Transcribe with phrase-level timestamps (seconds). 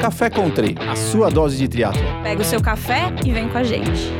[0.00, 2.00] Café Country, a sua dose de triatlo.
[2.22, 4.10] Pega o seu café e vem com a gente.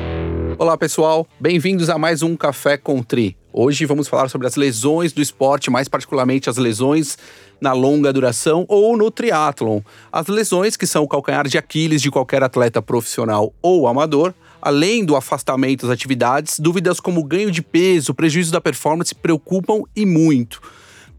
[0.59, 3.35] Olá pessoal, bem-vindos a mais um Café Country.
[3.51, 7.17] Hoje vamos falar sobre as lesões do esporte, mais particularmente as lesões
[7.59, 9.81] na longa duração ou no triatlon.
[10.13, 15.03] As lesões que são o calcanhar de Aquiles de qualquer atleta profissional ou amador, além
[15.03, 20.61] do afastamento das atividades, dúvidas como ganho de peso, prejuízo da performance preocupam e muito.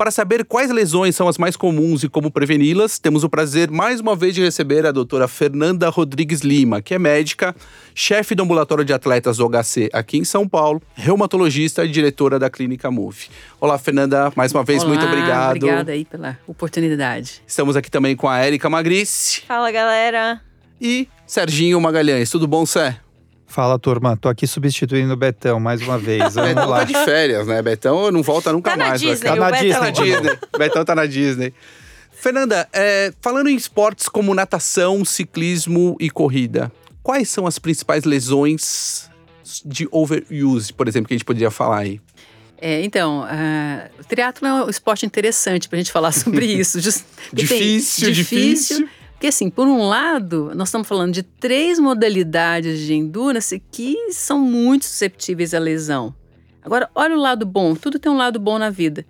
[0.02, 4.00] Para saber quais lesões são as mais comuns e como preveni-las, temos o prazer mais
[4.00, 7.56] uma vez de receber a doutora Fernanda Rodrigues Lima, que é médica,
[7.94, 12.50] chefe do ambulatório de atletas do HC aqui em São Paulo, reumatologista e diretora da
[12.50, 13.28] Clínica Move.
[13.60, 15.58] Olá, Fernanda, mais uma vez, Olá, muito obrigado.
[15.58, 17.44] Obrigada aí pela oportunidade.
[17.46, 20.42] Estamos aqui também com a Érica Magrice Fala, galera.
[20.82, 22.32] e Serginho Magalhães.
[22.32, 22.98] Tudo bom, Sé?
[23.52, 24.16] Fala, turma.
[24.16, 26.22] Tô aqui substituindo o Betão mais uma vez.
[26.36, 26.78] Vamos Betão lá.
[26.80, 27.62] tá de férias, né?
[27.62, 29.02] Betão não volta nunca Tá na mais.
[29.02, 29.82] vai Disney, ficar- o Tá Betão.
[29.82, 30.40] na Disney.
[30.58, 31.54] Betão tá na Disney.
[32.14, 36.72] Fernanda, é, falando em esportes como natação, ciclismo e corrida,
[37.04, 39.10] quais são as principais lesões
[39.66, 42.00] de overuse, por exemplo, que a gente poderia falar aí?
[42.62, 46.80] É, então, ah, o triatlo é um esporte interessante para a gente falar sobre isso.
[46.82, 48.88] Tem- Difícil, difícil.
[49.22, 54.40] Porque, assim, por um lado, nós estamos falando de três modalidades de endurance que são
[54.40, 56.12] muito susceptíveis à lesão.
[56.60, 57.76] Agora, olha o lado bom.
[57.76, 59.06] Tudo tem um lado bom na vida.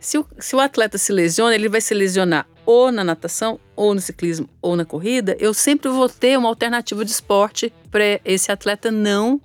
[0.00, 3.94] Se o, se o atleta se lesiona, ele vai se lesionar ou na natação, ou
[3.94, 5.36] no ciclismo, ou na corrida.
[5.38, 9.40] Eu sempre vou ter uma alternativa de esporte para esse atleta não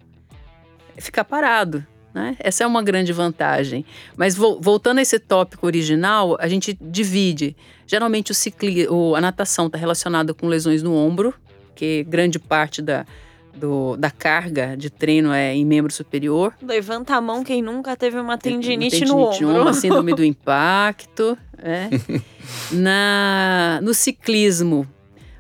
[0.98, 1.86] ficar parado.
[2.20, 2.36] Né?
[2.40, 3.86] Essa é uma grande vantagem.
[4.18, 7.56] Mas vo- voltando a esse tópico original, a gente divide.
[7.88, 11.34] Geralmente o cicli, o- a natação está relacionada com lesões no ombro,
[11.76, 13.06] que grande parte da,
[13.56, 16.54] do- da carga de treino é em membro superior.
[16.62, 19.06] Levanta a mão quem nunca teve uma tendinite, Tendinite
[19.44, 19.62] no ombro.
[19.62, 21.38] uma síndrome do impacto.
[21.58, 21.90] é.
[22.72, 24.88] Na, no ciclismo,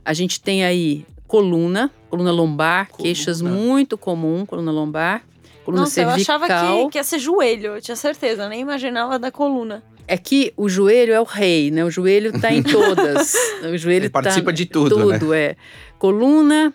[0.03, 3.03] a gente tem aí coluna, coluna lombar, Coluna.
[3.03, 5.22] queixas muito comum, coluna lombar,
[5.65, 6.35] coluna Nossa, eu cervical.
[6.38, 9.84] achava que, que ia ser joelho, eu tinha certeza, eu nem imaginava da coluna.
[10.07, 11.85] É que o joelho é o rei, né?
[11.85, 13.34] O joelho tá em todas.
[13.63, 15.19] o joelho Ele participa tá de tudo, né?
[15.19, 15.56] tudo, é.
[16.00, 16.73] Coluna,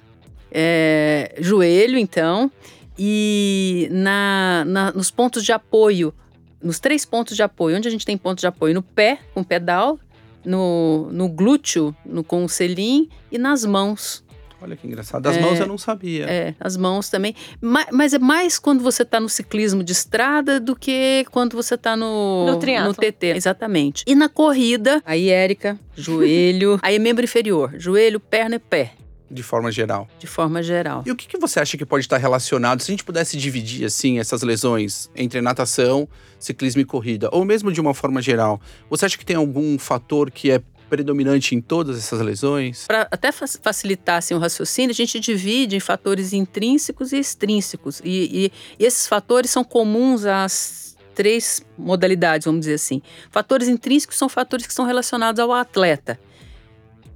[0.52, 2.50] é, joelho, então,
[2.98, 6.14] e na, na- nos pontos de apoio,
[6.62, 8.72] nos três pontos de apoio, onde a gente tem pontos de apoio?
[8.74, 9.98] No pé, com o pedal,
[10.44, 14.23] no, no glúteo, no, com o selim, e nas mãos.
[14.62, 15.22] Olha que engraçado.
[15.22, 16.24] Das É, mãos eu não sabia.
[16.26, 17.34] É, as mãos também.
[17.60, 21.74] Ma- Mas, é mais quando você está no ciclismo de estrada do que quando você
[21.74, 22.94] está no, No triatlon.
[22.94, 23.26] TT.
[23.36, 24.04] Exatamente.
[24.06, 28.92] E na corrida, aí Érica, joelho, aí membro inferior, joelho, perna e pé,
[29.30, 30.08] De forma geral.
[30.18, 31.02] de forma geral.
[31.04, 33.84] E o que, que você acha que pode estar relacionado, se a gente pudesse dividir
[33.84, 39.04] assim essas lesões entre natação, ciclismo e corrida, ou mesmo de uma forma geral, você
[39.06, 42.86] acha que tem algum fator que é predominante em todas essas lesões?
[42.86, 48.00] Para até fa- facilitar assim, o raciocínio, a gente divide em fatores intrínsecos e extrínsecos.
[48.04, 48.08] E,
[48.46, 53.00] e- e esses fatores são comuns às três modalidades, vamos dizer assim.
[53.30, 56.18] Fatores intrínsecos são fatores que são relacionados ao atleta.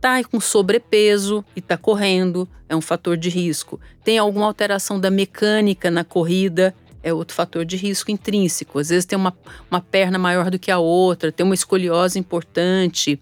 [0.00, 3.80] Tá com sobrepeso e tá correndo, é um fator de risco.
[4.04, 8.78] Tem alguma alteração da mecânica na corrida, é outro fator de risco intrínseco.
[8.78, 9.36] Às vezes tem uma,
[9.68, 13.20] uma perna maior do que a outra, tem uma escoliose importante.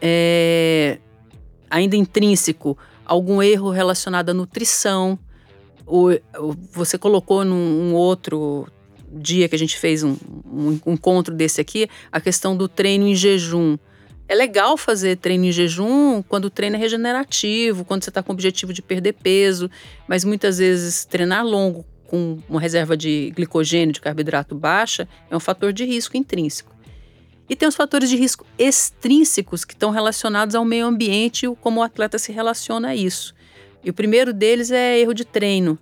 [0.00, 0.98] É,
[1.68, 5.18] ainda intrínseco, algum erro relacionado à nutrição.
[5.86, 8.66] O, o- você colocou num um outro
[9.12, 10.16] dia que a gente fez um,
[10.46, 13.76] um encontro desse aqui, a questão do treino em jejum.
[14.28, 18.30] É legal fazer treino em jejum quando o treino é regenerativo, quando você está com
[18.30, 19.68] o objetivo de perder peso,
[20.06, 25.40] mas muitas vezes treinar longo com uma reserva de glicogênio, de carboidrato baixa, é um
[25.40, 26.72] fator de risco intrínseco.
[27.50, 31.80] E tem os fatores de risco extrínsecos que estão relacionados ao meio ambiente e como
[31.80, 33.34] o atleta se relaciona a isso.
[33.82, 35.76] E o primeiro deles é erro de treino.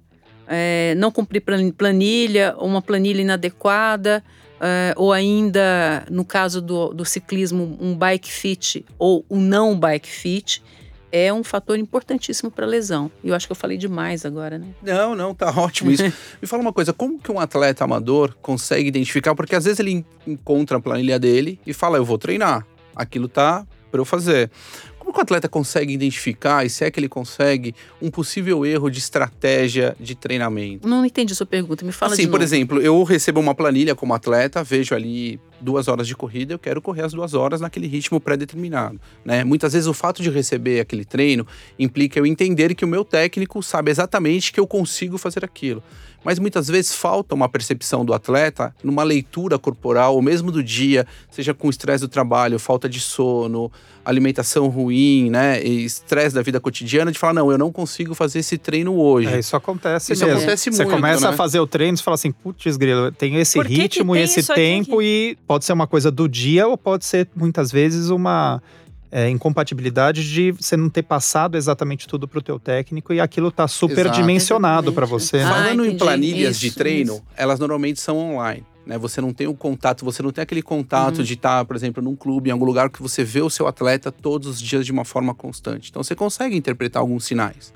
[0.46, 4.24] É, não cumprir plan- planilha, uma planilha inadequada,
[4.58, 10.08] é, ou ainda, no caso do, do ciclismo, um bike fit ou um não bike
[10.08, 10.62] fit,
[11.10, 13.10] é um fator importantíssimo para lesão.
[13.24, 14.66] E eu acho que eu falei demais agora, né?
[14.82, 16.02] Não, não, tá ótimo isso.
[16.40, 19.34] Me fala uma coisa, como que um atleta amador consegue identificar?
[19.34, 23.28] Porque às vezes ele en- encontra a planilha dele e fala, eu vou treinar, aquilo
[23.28, 24.50] tá para eu fazer.
[24.98, 28.90] Como que o atleta consegue identificar, e se é que ele consegue, um possível erro
[28.90, 30.86] de estratégia de treinamento?
[30.86, 34.12] Não entendi sua pergunta, me fala assim, de por exemplo, eu recebo uma planilha como
[34.12, 38.20] atleta, vejo ali duas horas de corrida, eu quero correr as duas horas naquele ritmo
[38.20, 39.00] pré-determinado.
[39.24, 39.44] Né?
[39.44, 41.46] Muitas vezes o fato de receber aquele treino
[41.78, 45.82] implica eu entender que o meu técnico sabe exatamente que eu consigo fazer aquilo.
[46.24, 51.06] Mas muitas vezes falta uma percepção do atleta numa leitura corporal, ou mesmo do dia,
[51.30, 53.70] seja com estresse do trabalho, falta de sono,
[54.04, 55.62] alimentação ruim, né?
[55.62, 59.28] E estresse da vida cotidiana, de falar, não, eu não consigo fazer esse treino hoje.
[59.28, 60.38] É, isso acontece Isso mesmo.
[60.38, 61.34] acontece Você muito, começa né?
[61.34, 63.80] a fazer o treino e fala assim, putz, grilo, eu tenho esse Por que que
[63.82, 66.76] ritmo e tem esse isso aqui tempo e pode ser uma coisa do dia ou
[66.76, 68.62] pode ser, muitas vezes, uma
[69.10, 73.66] é, incompatibilidade de você não ter passado exatamente tudo pro teu técnico e aquilo tá
[73.66, 74.20] super Exato.
[74.20, 75.38] dimensionado para você.
[75.38, 75.98] Ah, Falando em entendi.
[76.04, 77.22] planilhas de Isso, treino, isso.
[77.34, 78.64] elas normalmente são online.
[78.84, 78.98] Né?
[78.98, 80.66] Você não tem o contato, você não tem aquele Uhum.
[80.66, 83.66] contato de estar, por exemplo, num clube, em algum lugar que você vê o seu
[83.66, 85.88] atleta todos os dias de uma forma constante.
[85.90, 87.72] Então você consegue interpretar alguns sinais.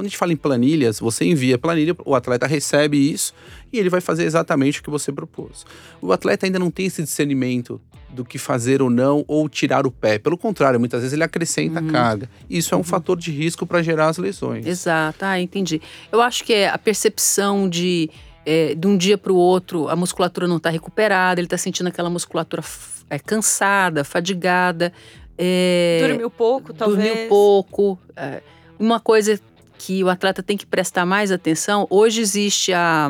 [0.00, 3.34] Quando a gente fala em planilhas, você envia a planilha, o atleta recebe isso
[3.70, 5.66] e ele vai fazer exatamente o que você propôs.
[6.00, 9.90] O atleta ainda não tem esse discernimento do que fazer ou não, ou tirar o
[9.90, 10.18] pé.
[10.18, 11.88] Pelo contrário, muitas vezes ele acrescenta Uhum.
[11.88, 12.30] carga.
[12.48, 14.66] Isso é um fator de risco para gerar as lesões.
[14.66, 15.82] Exato, ah, entendi.
[16.10, 18.08] Eu acho que é a percepção de,
[18.46, 21.88] é, de um dia para o outro, a musculatura não está recuperada, ele está sentindo
[21.88, 22.62] aquela musculatura
[23.10, 24.94] é, cansada, fadigada.
[25.36, 27.06] é, Dormiu pouco, talvez.
[27.06, 27.98] dormiu pouco.
[28.16, 28.40] é.
[28.78, 29.38] uma coisa
[29.80, 33.08] que o atleta tem que prestar mais atenção, hoje existe a.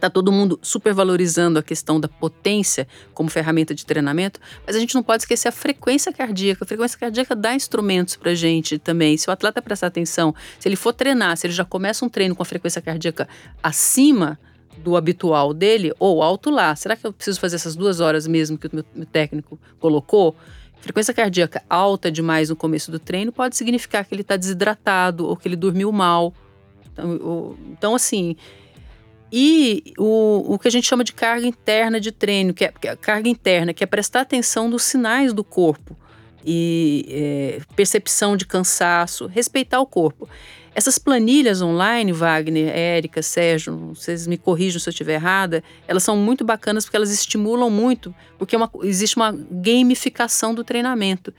[0.00, 4.94] Tá todo mundo supervalorizando a questão da potência como ferramenta de treinamento, mas a gente
[4.94, 6.64] não pode esquecer a frequência cardíaca.
[6.64, 9.16] A frequência cardíaca dá instrumentos pra gente também.
[9.16, 12.34] Se o atleta prestar atenção, se ele for treinar, se ele já começa um treino
[12.34, 13.26] com a frequência cardíaca
[13.62, 14.38] acima
[14.78, 18.58] do habitual dele, ou alto lá, será que eu preciso fazer essas duas horas mesmo
[18.58, 20.36] que o meu técnico colocou?
[20.80, 25.36] Frequência cardíaca alta demais no começo do treino pode significar que ele está desidratado ou
[25.36, 26.32] que ele dormiu mal.
[26.92, 28.36] Então, o- então, assim.
[29.32, 32.86] E o, o que a gente chama de carga interna de treino, que é, que
[32.86, 35.96] é carga interna, que é prestar atenção nos sinais do corpo
[36.44, 40.28] e é, percepção de cansaço, respeitar o corpo.
[40.78, 46.18] Essas planilhas online, Wagner, Érica, Sérgio, vocês me corrijam se eu estiver errada, elas são
[46.18, 51.32] muito bacanas porque elas estimulam muito, porque é uma- existe uma gamificação do treinamento.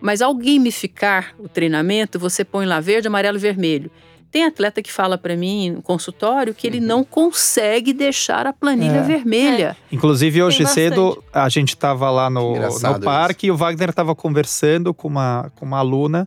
[0.00, 3.92] Mas ao gamificar o treinamento, você põe lá verde, amarelo e vermelho.
[4.28, 8.96] Tem atleta que fala para mim no consultório que ele não consegue deixar a planilha
[8.98, 9.02] É.
[9.02, 9.76] vermelha.
[9.92, 14.16] Inclusive, hoje cedo, a gente tava lá no, Engraçado no parque e o Wagner tava
[14.16, 16.26] conversando com uma, com uma aluna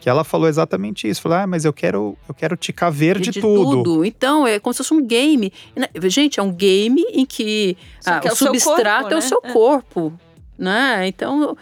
[0.00, 1.20] que ela falou exatamente isso.
[1.22, 4.04] Falou, ah, mas eu quero, eu quero ticar verde de tudo.
[4.04, 5.52] Então, é como se fosse um game.
[5.74, 9.16] E, né, Gente, é um game em que, ah, que é o substrato corpo, é
[9.16, 9.26] o né?
[9.26, 9.52] seu É.
[9.52, 10.12] corpo.
[10.58, 11.06] Né?
[11.08, 11.56] Então,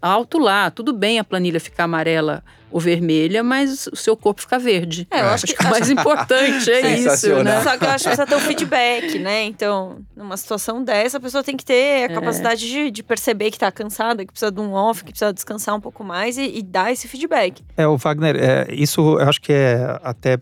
[0.00, 0.70] alto lá.
[0.70, 5.06] Tudo bem a planilha ficar amarela ou vermelha, mas o seu corpo fica verde.
[5.10, 5.28] É, eu É.
[5.30, 7.62] acho que, o mais importante é isso, né?
[7.62, 9.44] Só que eu acho que precisa ter um feedback, né?
[9.44, 13.58] Então, numa situação dessa, a pessoa tem que ter a capacidade de, de perceber que
[13.58, 16.62] tá cansada, que precisa de um off, que precisa descansar um pouco mais e, e
[16.62, 17.62] dar esse feedback.
[17.76, 20.38] É, o Wagner, é, isso eu acho que é até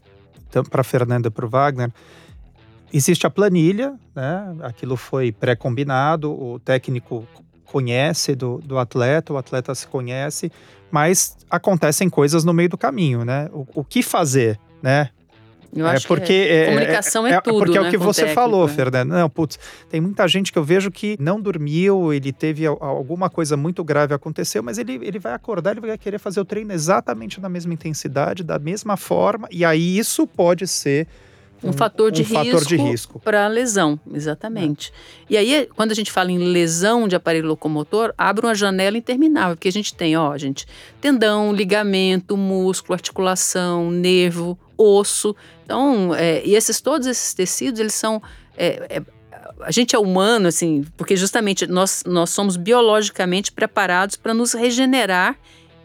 [0.71, 1.91] para Fernanda e para o Wagner.
[2.93, 4.55] Existe a planilha, né?
[4.63, 7.27] Aquilo foi pré-combinado, o técnico
[7.75, 10.49] conhece do, do atleta, o atleta se conhece,
[10.93, 13.51] mas acontecem coisas no meio do caminho, né?
[13.53, 15.09] O, o que fazer, né?
[15.75, 18.05] Eu é acho porque que é, comunicação é, tudo, porque é né, o que com
[18.05, 18.73] você técnico, falou, né?
[18.73, 19.09] Fernando.
[19.09, 19.59] Não, putz,
[19.91, 23.83] tem muita gente que eu vejo que não dormiu, ele teve al- alguma coisa muito
[23.83, 27.49] grave aconteceu, mas ele, ele vai acordar, ele vai querer fazer o treino exatamente na
[27.49, 31.09] mesma intensidade, da mesma forma, e aí isso pode ser
[31.63, 33.19] Um fator de um fator de risco.
[33.21, 34.93] para lesão, exatamente.
[35.31, 39.57] E aí, quando a gente fala em lesão de aparelho locomotor, abre uma janela interminável,
[39.57, 40.67] porque a gente tem, ó, gente,
[41.01, 45.35] tendão, ligamento, músculo, articulação, nervo, osso.
[45.65, 48.21] Então, é, e esses todos esses tecidos, eles são
[48.57, 49.03] é, é,
[49.61, 55.39] a gente é humano, assim, porque justamente nós, nós somos biologicamente preparados para nos regenerar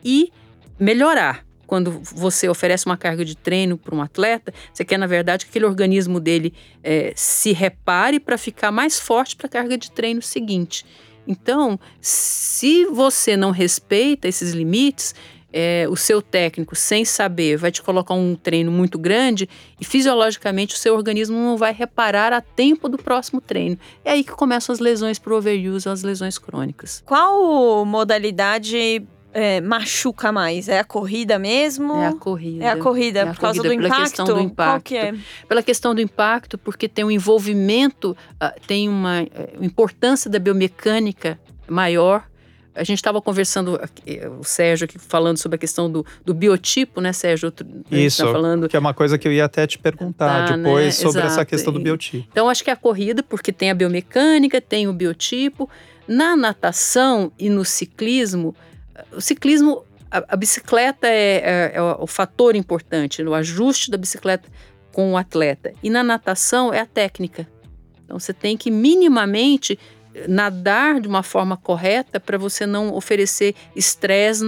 [0.04, 0.32] e
[0.80, 1.46] melhorar.
[1.70, 5.52] Quando você oferece uma carga de treino para um atleta, você quer, na verdade, que
[5.52, 6.52] aquele organismo dele
[6.84, 10.84] é, se repare para ficar mais forte para a carga de treino seguinte.
[11.28, 15.14] Então, se você não respeita esses limites,
[15.54, 19.48] é, o seu técnico, sem saber, vai te colocar um treino muito grande
[19.80, 23.78] e fisiologicamente o seu organismo não vai reparar a tempo do próximo treino.
[24.04, 27.04] É aí que começam as lesões por overuse, as lesões crônicas.
[27.06, 29.06] Qual modalidade
[29.40, 30.68] é, machuca mais?
[30.68, 31.94] É a corrida mesmo?
[31.96, 32.66] É a corrida.
[32.66, 34.04] É a corrida, É a por causa corrida do pela impacto?
[34.10, 34.84] questão do Qual impacto.
[34.86, 35.16] que é?
[35.48, 39.30] Pela questão do impacto, porque tem um envolvimento, ah, tem uma eh,
[39.62, 42.24] importância da biomecânica maior.
[42.76, 43.80] a gente estava conversando,
[44.40, 47.52] o Sérgio aqui falando sobre a questão do, do biotipo, né, Sérgio?
[47.52, 48.70] Tá Isso, tá falando...
[48.70, 50.92] que é uma coisa que eu ia até te perguntar tá, depois né?
[50.92, 51.34] sobre Exato.
[51.34, 52.28] essa questão do biotipo.
[52.32, 55.70] Então, acho que é a corrida, porque tem a biomecânica, tem o biotipo.
[56.08, 58.56] Na natação e no ciclismo,
[59.12, 64.50] o ciclismo, a, a bicicleta é, é, é o fator importante, no ajuste da bicicleta
[64.92, 65.74] com o atleta.
[65.84, 67.48] E na natação é a técnica.
[68.04, 69.78] Então, você tem que minimamente
[70.28, 74.44] nadar de uma forma correta para você não oferecer estresse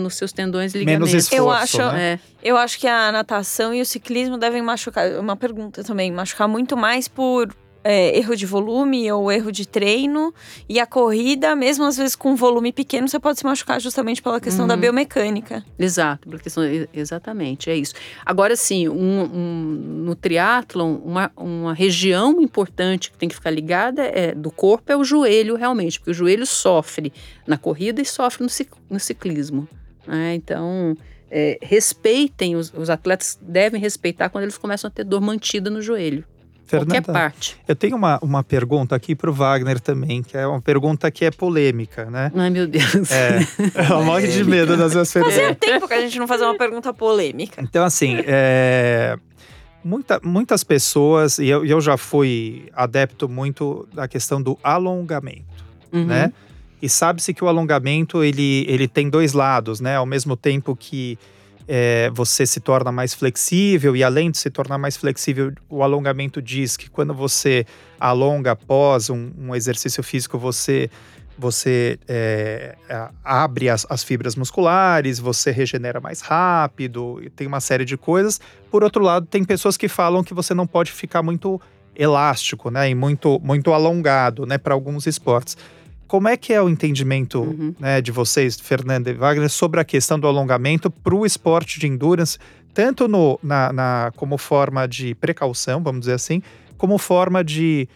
[0.00, 1.10] nos seus tendões e ligamentos.
[1.10, 2.14] Menos esforço, eu acho, né?
[2.14, 5.12] é, eu acho que a natação e o ciclismo devem machucar.
[5.18, 10.34] Uma pergunta também, machucar muito mais por é, erro de volume ou erro de treino.
[10.66, 14.40] E a corrida, mesmo às vezes com volume pequeno, você pode se machucar justamente pela
[14.40, 14.68] questão uhum.
[14.68, 15.64] da biomecânica.
[15.78, 17.94] Exato, pela questão, exatamente, é isso.
[18.24, 24.02] Agora sim, um, um, no triatlon, uma, uma região importante que tem que ficar ligada
[24.02, 27.12] é, do corpo é o joelho, realmente, porque o joelho sofre
[27.46, 28.46] na corrida e sofre
[28.90, 29.68] no, ciclismo.
[30.06, 30.34] Né?
[30.34, 30.96] Então,
[31.30, 35.82] é, respeitem, os, os atletas devem respeitar quando eles começam a ter dor mantida no
[35.82, 36.24] joelho.
[36.66, 37.56] Fernanda, qualquer parte.
[37.68, 41.24] Eu tenho uma, uma pergunta aqui para o Wagner também, que é uma pergunta que
[41.24, 42.32] é polêmica, né?
[42.34, 43.10] Ai, meu Deus.
[43.10, 43.38] É,
[43.74, 45.38] ela morre de medo das minhas perguntas.
[45.38, 47.62] Fazia tempo que a gente não fazia uma pergunta polêmica.
[47.62, 49.18] Então, assim, é,
[49.84, 56.06] muita, muitas pessoas, e eu, eu já fui adepto muito da questão do alongamento, uhum.
[56.06, 56.32] né?
[56.80, 59.96] E sabe-se que o alongamento, ele, ele tem dois lados, né?
[59.96, 61.18] Ao mesmo tempo que
[61.66, 66.40] é, você se torna mais flexível, e além de se tornar mais flexível, o alongamento
[66.40, 67.66] diz que quando você
[67.98, 70.90] alonga após um, um exercício físico, você
[71.36, 72.76] você é,
[73.24, 78.40] abre as, as, fibras musculares, você regenera mais rápido, tem uma série de coisas.
[78.70, 81.60] Por outro lado, tem pessoas que falam que você não pode ficar muito
[81.96, 85.56] elástico, né, e muito, muito alongado, né, para alguns esportes.
[86.06, 87.74] Como é que é o entendimento uhum.
[87.78, 91.86] né, de vocês, Fernanda e Wagner, sobre a questão do alongamento para o esporte de
[91.86, 92.38] endurance,
[92.72, 96.42] tanto no, na, na, como forma de precaução, vamos dizer assim,
[96.76, 97.88] como forma de,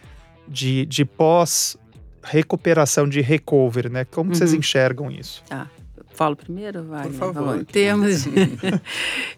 [0.47, 4.05] de, de pós-recuperação, de recovery, né?
[4.05, 4.35] Como uhum.
[4.35, 5.43] vocês enxergam isso?
[5.47, 5.69] Tá.
[6.19, 7.03] Falo primeiro, vai.
[7.03, 7.61] Por favor.
[7.61, 8.29] Em termos de,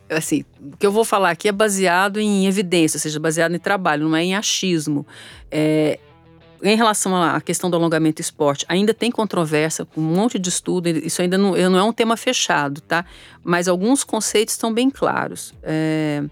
[0.10, 3.60] assim, o que eu vou falar aqui é baseado em evidência, ou seja, baseado em
[3.60, 5.06] trabalho, não é em achismo.
[5.52, 6.00] É,
[6.62, 11.22] em relação à questão do alongamento esporte, ainda tem controvérsia, um monte de estudo, isso
[11.22, 13.06] ainda não, não é um tema fechado, tá?
[13.44, 15.54] Mas alguns conceitos estão bem claros.
[15.64, 16.24] É,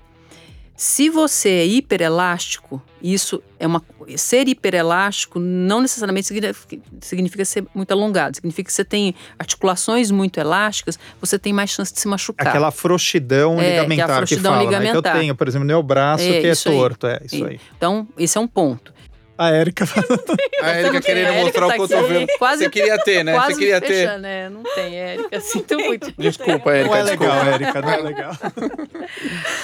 [0.79, 3.83] se você é hiperelástico, isso é uma.
[4.15, 10.39] Ser hiperelástico não necessariamente significa, significa ser muito alongado, significa que você tem articulações muito
[10.39, 12.47] elásticas, você tem mais chance de se machucar.
[12.47, 14.95] Aquela frouxidão é, ligamentar que, é a frouxidão que fala, ligamentar.
[14.95, 15.01] Né?
[15.01, 17.13] Que eu tenho, por exemplo, no meu braço é, que é torto, aí.
[17.13, 17.59] é isso aí.
[17.75, 18.93] Então, esse é um ponto.
[19.39, 19.85] A Érica
[20.61, 22.27] A Érica querendo mostrar tá o cotovelo.
[22.37, 23.31] Quase, Você queria ter, né?
[23.33, 24.19] Quase Você queria fechando, ter.
[24.19, 24.49] né?
[24.49, 25.39] Não tem, Érica.
[25.39, 26.13] Sinto muito.
[26.17, 26.89] Desculpa, Érica.
[26.89, 27.33] Não é desculpa.
[27.33, 27.81] legal, Érica.
[27.81, 28.31] Não é legal.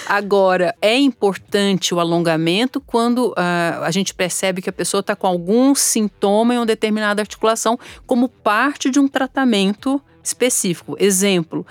[0.07, 5.27] Agora, é importante o alongamento quando uh, a gente percebe que a pessoa está com
[5.27, 7.77] algum sintoma em uma determinada articulação,
[8.07, 10.95] como parte de um tratamento específico.
[10.97, 11.67] Exemplo,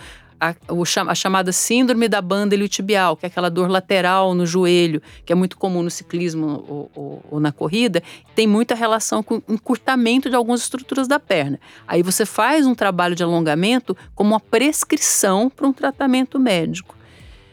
[0.50, 5.32] a, a, chamada síndrome da banda iliotibial, que é aquela dor lateral no joelho, que
[5.32, 8.02] é muito comum no ciclismo ou, ou, ou na corrida,
[8.34, 11.58] tem muita relação com encurtamento de algumas estruturas da perna.
[11.86, 16.94] Aí você faz um trabalho de alongamento como uma prescrição para um tratamento médico.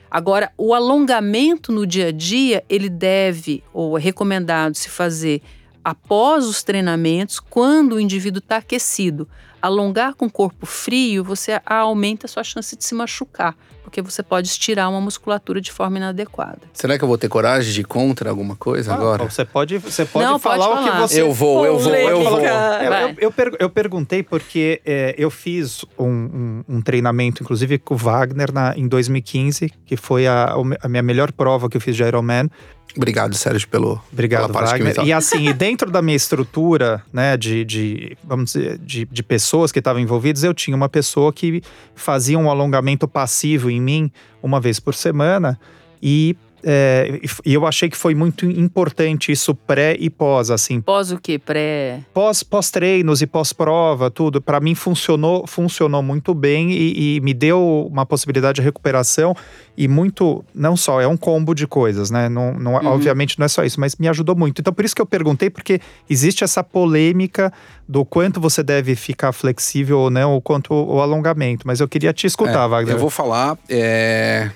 [0.10, 5.42] Agora, o alongamento no dia a dia, ele deve, ou é recomendado se fazer
[5.84, 9.28] após os treinamentos, quando o indivíduo está aquecido
[9.62, 14.24] alongar com o corpo frio, você aumenta a sua chance de se machucar, porque você
[14.24, 16.60] pode estirar uma musculatura de forma inadequada.
[16.74, 19.24] Será que eu vou ter coragem de ir contra alguma coisa ah, agora?
[19.26, 21.22] Você pode, você pode Não, falar, pode falar, o que você.
[21.22, 22.40] Eu vou, eu vou, eu vou.
[22.40, 27.78] Eu, eu, eu, per, eu perguntei porque é, eu fiz um, um, um, treinamento, inclusive
[27.78, 31.82] com o Wagner, na, em 2015, que foi a, a minha melhor prova que eu
[31.82, 32.50] fiz de Ironman.
[32.96, 34.96] Obrigado, Sérgio, pelo Obrigado, Wagner.
[35.04, 39.72] E assim, e dentro da minha estrutura, né, de, de vamos dizer, de, de pessoas
[39.72, 41.62] que estavam envolvidas, eu tinha uma pessoa que
[41.96, 45.60] fazia um alongamento passivo em mim uma vez por semana
[46.02, 50.82] e é, e eu achei que foi muito importante isso pré e pós, assim.
[50.82, 51.40] Pós o quê?
[51.40, 52.02] Pré?
[52.14, 54.42] Pós, pós treinos e pós prova, tudo.
[54.42, 59.36] Para mim funcionou, funcionou muito bem e, e, me deu uma possibilidade de recuperação
[59.78, 62.30] e muito, não só é um combo de coisas, né?
[62.30, 62.86] Não, não uhum.
[62.86, 64.62] obviamente não é só isso, mas me ajudou muito.
[64.62, 67.52] Então por isso que eu perguntei porque existe essa polêmica
[67.88, 71.66] do quanto você deve ficar flexível ou não, ou quanto o alongamento.
[71.66, 72.96] Mas eu queria te escutar, é, Wagner.
[72.96, 73.58] Eu vou falar.
[73.68, 74.50] É...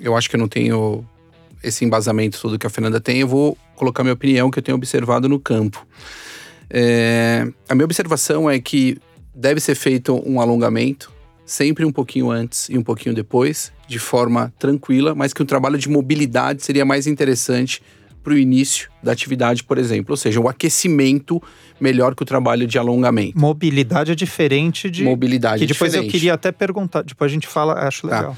[0.00, 1.04] Eu acho que eu não tenho
[1.62, 4.76] esse embasamento todo que a Fernanda tem, eu vou colocar minha opinião que eu tenho
[4.76, 5.86] observado no campo.
[6.68, 8.98] É, a minha observação é que
[9.34, 11.10] deve ser feito um alongamento,
[11.44, 15.78] sempre um pouquinho antes e um pouquinho depois, de forma tranquila, mas que o trabalho
[15.78, 17.82] de mobilidade seria mais interessante
[18.22, 20.12] para o início da atividade, por exemplo.
[20.12, 21.42] Ou seja, o aquecimento
[21.80, 23.38] melhor que o trabalho de alongamento.
[23.38, 25.02] Mobilidade é diferente de.
[25.02, 26.08] Mobilidade Que depois diferente.
[26.08, 28.36] eu queria até perguntar, depois a gente fala, acho Tá.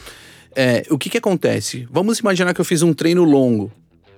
[0.55, 1.87] É, o que, que acontece?
[1.91, 3.73] Vamos imaginar que eu fiz um treino longo,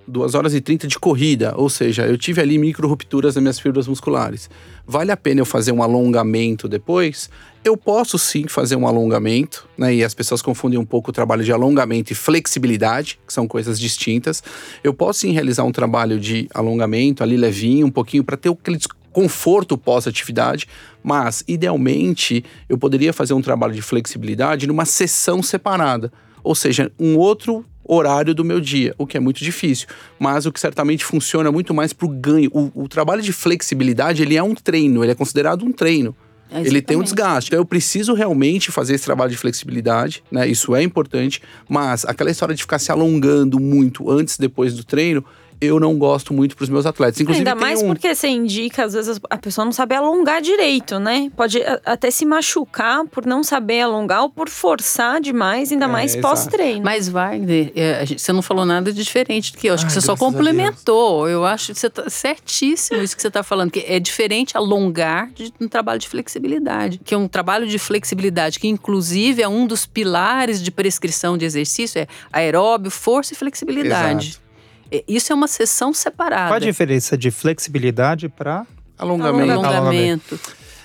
[0.07, 3.59] 2 horas e 30 de corrida, ou seja, eu tive ali micro rupturas nas minhas
[3.59, 4.51] fibras musculares.
[4.87, 7.31] Vale a pena eu fazer um alongamento depois?
[7.65, 9.95] Eu posso sim fazer um alongamento, né?
[9.95, 13.81] E as pessoas confundem um pouco o trabalho de alongamento e flexibilidade, que são coisas
[13.81, 14.43] distintas.
[14.83, 18.79] Eu posso sim realizar um trabalho de alongamento ali levinho, um pouquinho, para ter aquele
[19.15, 20.67] conforto pós-atividade,
[21.03, 27.17] mas idealmente eu poderia fazer um trabalho de flexibilidade numa sessão separada, ou seja, um
[27.17, 29.87] outro horário do meu dia, o que é muito difícil,
[30.19, 32.51] mas o que certamente funciona muito mais para o ganho.
[32.75, 36.17] O, trabalho de flexibilidade ele é um treino, ele é considerado um treino.
[36.51, 37.05] É, Ele tem um exatamente.
[37.05, 37.49] desgaste.
[37.49, 40.47] Então eu preciso realmente fazer esse trabalho de flexibilidade, né?
[40.47, 44.85] Isso é importante, mas aquela história de ficar se alongando muito antes e depois do
[44.85, 45.25] treino,
[45.65, 47.21] eu não gosto muito para os meus atletas.
[47.21, 47.89] Inclusive Ainda mais um...
[47.89, 51.31] porque você indica, às vezes a pessoa não sabe alongar direito, né?
[51.37, 56.17] Pode até se machucar por não saber alongar ou por forçar demais, ainda É, mais
[56.17, 56.85] pós-treino.
[56.85, 59.75] Mas, Wagner, é, você não falou nada de diferente do que eu.
[59.75, 61.29] Acho que Ai, você só complementou.
[61.29, 63.71] Eu acho que você tá certíssimo isso que você está falando.
[63.71, 67.01] Que é diferente alongar de um trabalho de flexibilidade.
[67.05, 71.45] Que é um trabalho de flexibilidade, que inclusive é um dos pilares de prescrição de
[71.45, 74.29] exercício, é aeróbio, força e flexibilidade.
[74.29, 74.44] Exato.
[74.91, 76.49] É, Isso é uma sessão separada.
[76.49, 78.67] Qual a diferença de flexibilidade para.
[78.97, 79.53] Alongamento.
[79.53, 80.41] Alongamento.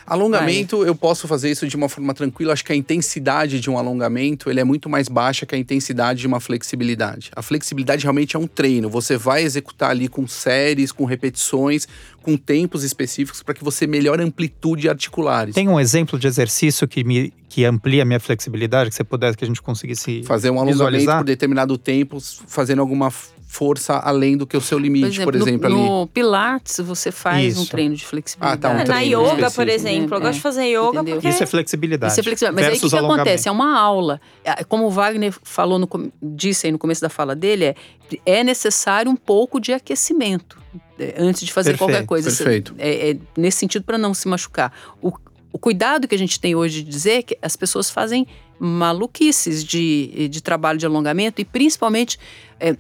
[0.10, 2.52] Alongamento, eu posso fazer isso de uma forma tranquila.
[2.52, 6.22] Acho que a intensidade de um alongamento ele é muito mais baixa que a intensidade
[6.22, 7.30] de uma flexibilidade.
[7.36, 8.90] A flexibilidade realmente é um treino.
[8.90, 11.88] Você vai executar ali com séries, com repetições,
[12.24, 15.54] com tempos específicos para que você melhore a amplitude articulares.
[15.54, 19.38] Tem um exemplo de exercício que, me, que amplia a minha flexibilidade, que você pudesse,
[19.38, 20.24] que a gente conseguisse.
[20.24, 21.18] Fazer um alongamento Visualizar?
[21.20, 23.12] por determinado tempo, fazendo alguma
[23.52, 25.90] força além do que o seu limite, por exemplo, no, ali.
[25.90, 27.72] no Pilates você faz um Isso.
[27.72, 28.60] treino de flexibilidade.
[28.64, 30.14] Ah, tá, um É, na yoga, por exemplo.
[30.14, 32.14] Eu É, gosto de fazer yoga porque Isso é flexibilidade.
[32.14, 32.54] Isso é flexível.
[32.54, 33.50] Mas aí o que, acontece?
[33.50, 34.22] É uma aula.
[34.44, 35.90] É, Como o Wagner falou no,
[36.22, 37.76] disse aí no começo da fala dele, é,
[38.24, 40.60] é necessário um pouco de aquecimento
[41.00, 42.30] é, antes de fazer Perfeito, qualquer coisa.
[42.30, 42.76] perfeito.
[42.78, 44.72] É, é nesse sentido para não se machucar.
[45.02, 45.12] O,
[45.52, 48.28] o cuidado que a gente tem hoje de dizer é que as pessoas fazem
[48.60, 52.20] maluquices de, de trabalho de alongamento e principalmente
[52.60, 52.76] é,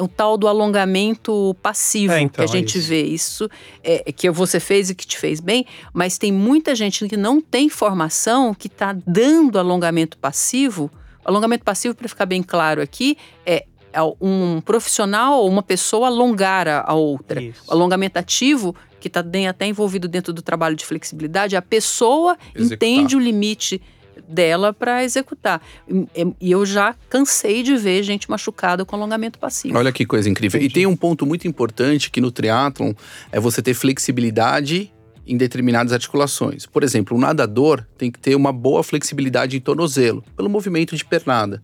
[0.00, 2.88] o tal do alongamento passivo É, então, que a é gente isso.
[2.88, 3.02] vê.
[3.02, 3.48] Isso
[3.82, 7.40] é, que você fez e que te fez bem, mas tem muita gente que não
[7.40, 10.90] tem formação que está dando alongamento passivo.
[11.24, 16.66] Alongamento passivo, para ficar bem claro aqui, é é um profissional ou uma pessoa alongar
[16.66, 17.42] a, a outra.
[17.42, 17.60] Isso.
[17.68, 22.88] O alongamento ativo, que está até envolvido dentro do trabalho de flexibilidade, a pessoa Executar.
[22.88, 23.82] entende o limite
[24.32, 25.60] dela para executar.
[25.88, 29.76] E- E eu já cansei de ver gente machucada com alongamento passivo.
[29.78, 30.60] Olha que coisa incrível.
[30.60, 30.74] E Entendi.
[30.74, 32.92] tem um ponto muito importante que no triatlon
[33.30, 34.92] é você ter flexibilidade
[35.26, 36.66] em determinadas articulações.
[36.66, 41.04] Por exemplo, o nadador tem que ter uma boa flexibilidade em tornozelo, pelo movimento de
[41.04, 41.62] pernada.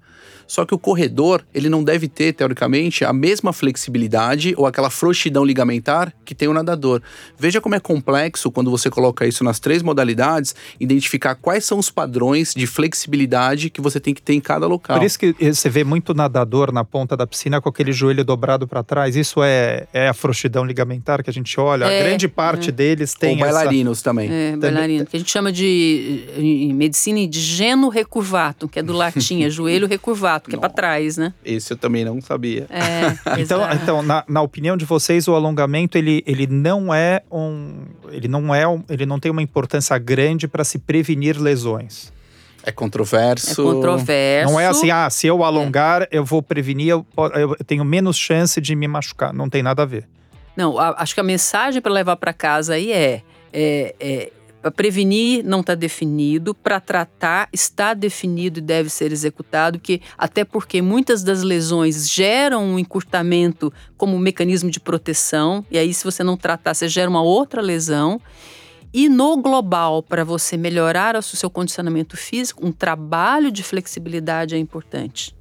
[0.49, 5.44] Só que o corredor, ele não deve ter, teoricamente, a mesma flexibilidade ou aquela frouxidão
[5.44, 7.03] ligamentar que tem o nadador.
[7.38, 11.90] Veja como é complexo quando você coloca isso nas três modalidades, identificar quais são os
[11.90, 14.97] padrões de flexibilidade que você tem que ter em cada local.
[14.97, 18.66] Por isso que você vê muito nadador na ponta da piscina com aquele joelho dobrado
[18.66, 19.16] para trás.
[19.16, 21.85] Isso é, é a frouxidão ligamentar que a gente olha.
[21.85, 23.37] É, a grande parte deles Ou tem.
[23.55, 24.29] Bailarinos também.
[24.33, 28.93] É, bailarina, que a gente chama de, em medicina, de geno recurvato, que é do
[28.93, 31.33] latim, é joelho recurvato, que é para trás, né?
[31.45, 32.67] Esse eu também não sabia.
[32.71, 33.77] É, Então, exato.
[33.83, 38.55] então na, na opinião de vocês, o alongamento ele, ele não é um, ele não
[38.55, 42.13] é, um, ele não tem uma importância grande para se prevenir lesões.
[42.65, 43.53] É controverso.
[43.53, 44.53] é controverso.
[44.53, 48.61] Não é assim, ah, se eu alongar, eu vou prevenir, eu, eu tenho menos chance
[48.61, 49.33] de me machucar.
[49.33, 50.07] Não tem nada a ver.
[50.57, 54.71] Não, a- acho que a mensagem para levar para casa aí é, é, é para
[54.71, 60.83] prevenir não está definido, para tratar está definido e deve ser executado, que até porque
[60.83, 66.37] muitas das lesões geram um encurtamento como mecanismo de proteção, e aí se você não
[66.37, 68.21] tratar, você gera uma outra lesão.
[68.93, 74.59] E no global, para você melhorar o seu condicionamento físico, um trabalho de flexibilidade é
[74.59, 75.37] importante.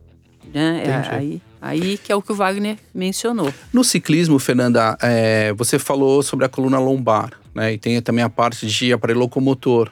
[0.54, 0.84] Né?
[0.86, 3.54] É aí, aí que é o que o Wagner mencionou.
[3.72, 7.74] No ciclismo, Fernanda, é, você falou sobre a coluna lombar, né?
[7.74, 9.92] E tem também a parte de aparelho locomotor.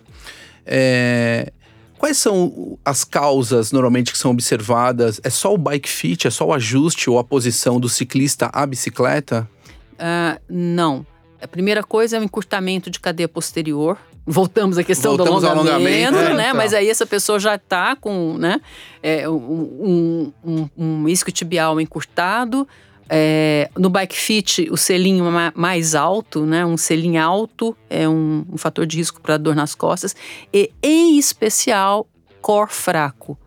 [0.66, 1.52] É,
[1.98, 5.20] quais são as causas normalmente que são observadas?
[5.24, 8.66] É só o bike fit, é só o ajuste ou a posição do ciclista à
[8.68, 9.50] bicicleta?
[9.98, 11.06] Ah, não.
[11.42, 16.16] A primeira coisa é o encurtamento de cadeia posterior, voltamos à questão Voltamos do alongamento,
[16.16, 16.44] alongamento, né?
[16.44, 16.58] é, então.
[16.58, 18.62] Mas aí essa pessoa já está com né,
[19.02, 22.68] é, um, um, um isquiotibial encurtado.
[23.10, 26.66] É, no bike fit, o selinho ma- mais alto, né?
[26.66, 30.16] Um selinho alto é um, um fator de risco para dor nas costas.
[30.54, 32.08] E, em especial,
[32.42, 33.38] core fraco.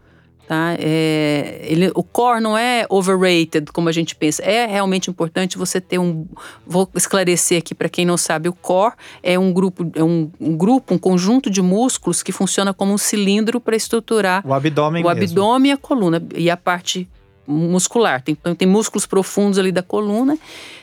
[0.47, 0.77] Tá?
[0.79, 4.43] É, ele, o core não é overrated, como a gente pensa.
[4.43, 6.27] É realmente importante você ter um.
[6.67, 10.57] Vou esclarecer aqui para quem não sabe: o core é um grupo, é um, um
[10.57, 15.09] grupo, um conjunto de músculos que funciona como um cilindro para estruturar O abdômen o
[15.09, 15.23] mesmo.
[15.23, 17.07] abdômen e a coluna e a parte
[17.49, 18.23] muscular.
[18.23, 20.39] Tem, então, tem músculos profundos ali da coluna.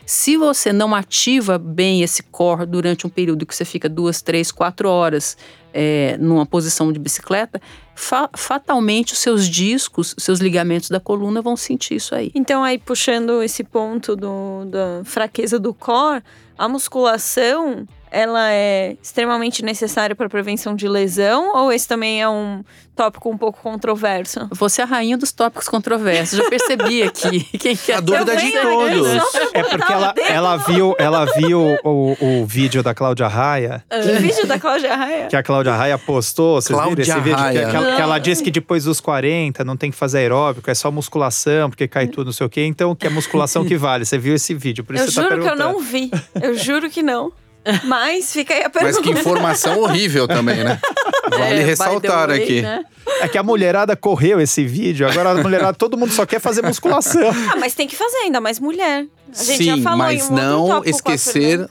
[0.05, 4.51] Se você não ativa bem esse core durante um período que você fica duas, três,
[4.51, 5.37] quatro horas
[5.73, 7.61] é, numa posição de bicicleta,
[7.95, 12.31] fa- fatalmente os seus discos, os seus ligamentos da coluna vão sentir isso aí.
[12.33, 16.23] Então, aí puxando esse ponto do, da fraqueza do core,
[16.57, 22.63] a musculação ela é extremamente necessária para prevenção de lesão ou esse também é um
[22.95, 24.47] tópico um pouco controverso?
[24.53, 26.37] Você é a rainha dos tópicos controversos.
[26.37, 27.43] Já percebi aqui.
[27.59, 29.51] Quem quer A dúvida Eu de venho todos.
[29.53, 34.47] É porque ela, ela viu, ela viu o, o vídeo da Cláudia Raia, Que vídeo
[34.47, 35.27] da Cláudia Raia?
[35.27, 36.61] que a Cláudia Raia postou.
[36.61, 37.35] Vocês viram esse Cláudia vídeo?
[37.37, 37.69] Que, Raia.
[37.69, 40.73] que ela, que ela disse que depois dos 40 não tem que fazer aeróbico, é
[40.73, 42.63] só musculação, porque cai tudo, não sei o quê.
[42.65, 44.05] Então, que é musculação que vale.
[44.05, 46.09] Você viu esse vídeo, por isso Eu você tá juro que eu não vi.
[46.41, 47.33] Eu juro que não.
[47.85, 48.95] Mas fica aí a pergunta.
[48.99, 50.79] Mas que informação horrível também, né?
[51.29, 52.61] Vale É, ressaltar way, aqui.
[52.61, 52.83] né?
[53.21, 56.61] É que a mulherada correu esse vídeo, agora a mulherada, todo mundo só quer fazer
[56.63, 57.29] musculação.
[57.51, 59.05] Ah, mas tem que fazer, ainda mais mulher.
[59.37, 61.69] A gente já Sim, falou mas em um não com a esquecer Fernanda.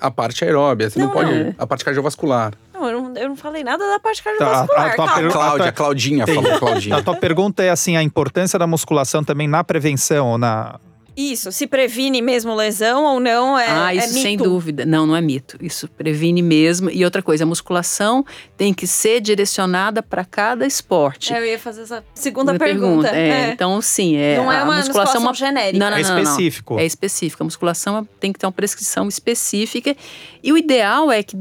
[0.00, 0.88] a parte aeróbia.
[0.90, 1.32] Você não, Não, pode.
[1.32, 1.54] é.
[1.58, 2.52] A parte cardiovascular.
[2.72, 4.80] Não, eu não, eu não falei nada da parte Tá, a- cardiovascular.
[4.86, 5.14] a tua calma.
[5.14, 6.96] pergunta- Cláudia, tá- Claudinha falou, Claudinha.
[6.96, 10.78] A tua pergunta é assim, a importância da musculação também na prevenção, ou na...
[11.16, 14.44] Isso, se previne mesmo lesão ou não é ah, é isso sem mito.
[14.44, 14.84] dúvida.
[14.84, 15.56] Não, não é mito.
[15.60, 16.90] Isso previne mesmo.
[16.90, 18.24] E outra coisa, a musculação
[18.56, 21.32] tem que ser direcionada para cada esporte.
[21.32, 23.08] É, Eu ia fazer essa segunda Minha pergunta.
[23.08, 23.50] É, É.
[23.50, 24.36] Então, sim, é.
[24.36, 25.78] não é a uma musculação musculação é uma genérica.
[25.78, 26.22] Não, não, É não, não.
[26.22, 26.78] específico.
[26.78, 27.42] É específica.
[27.42, 29.96] A musculação tem que ter uma prescrição específica.
[30.42, 31.36] E o ideal é que,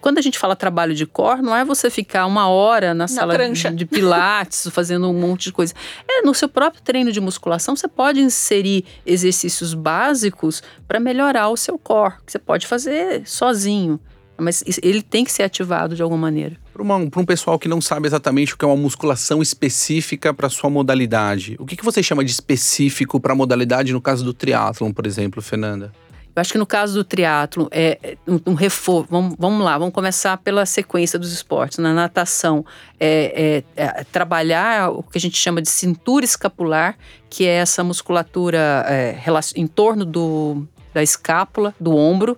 [0.00, 3.34] quando a gente fala trabalho de core, não é você ficar uma hora na sala
[3.34, 3.70] prancha.
[3.70, 5.74] de, de pilates, fazendo um monte de coisa.
[6.08, 11.56] É, no seu próprio treino de musculação, você pode inserir exercícios básicos para melhorar o
[11.56, 14.00] seu core, que você pode fazer sozinho.
[14.36, 16.56] Mas ele tem que ser ativado de alguma maneira.
[16.72, 20.68] Para um pessoal que não sabe exatamente o que é uma musculação específica para sua
[20.68, 24.92] modalidade, o que, que você chama de específico para a modalidade no caso do triatlon,
[24.92, 25.92] por exemplo, Fernanda?
[26.36, 29.06] Eu acho que no caso do triatlo é é um, um reforço.
[29.10, 31.78] Vamos, vamos lá, vamos começar pela sequência dos esportes.
[31.78, 32.64] Na natação,
[32.98, 36.96] é, é- é trabalhar o que a gente chama de cintura escapular,
[37.30, 39.16] que é essa musculatura é,
[39.54, 42.36] em torno do, da escápula, do ombro,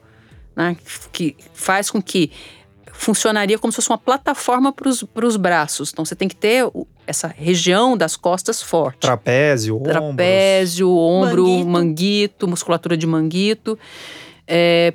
[0.55, 0.77] né,
[1.13, 2.31] que faz com que
[2.99, 5.91] funcionaria como se fosse uma plataforma para os braços.
[5.93, 6.65] Então você tem que ter
[7.07, 8.99] essa região das costas forte.
[9.01, 9.93] Trapézio, ombros.
[9.93, 11.69] Trapézio, ombro, Manguito.
[11.69, 13.79] manguito, musculatura de manguito.
[14.47, 14.93] É,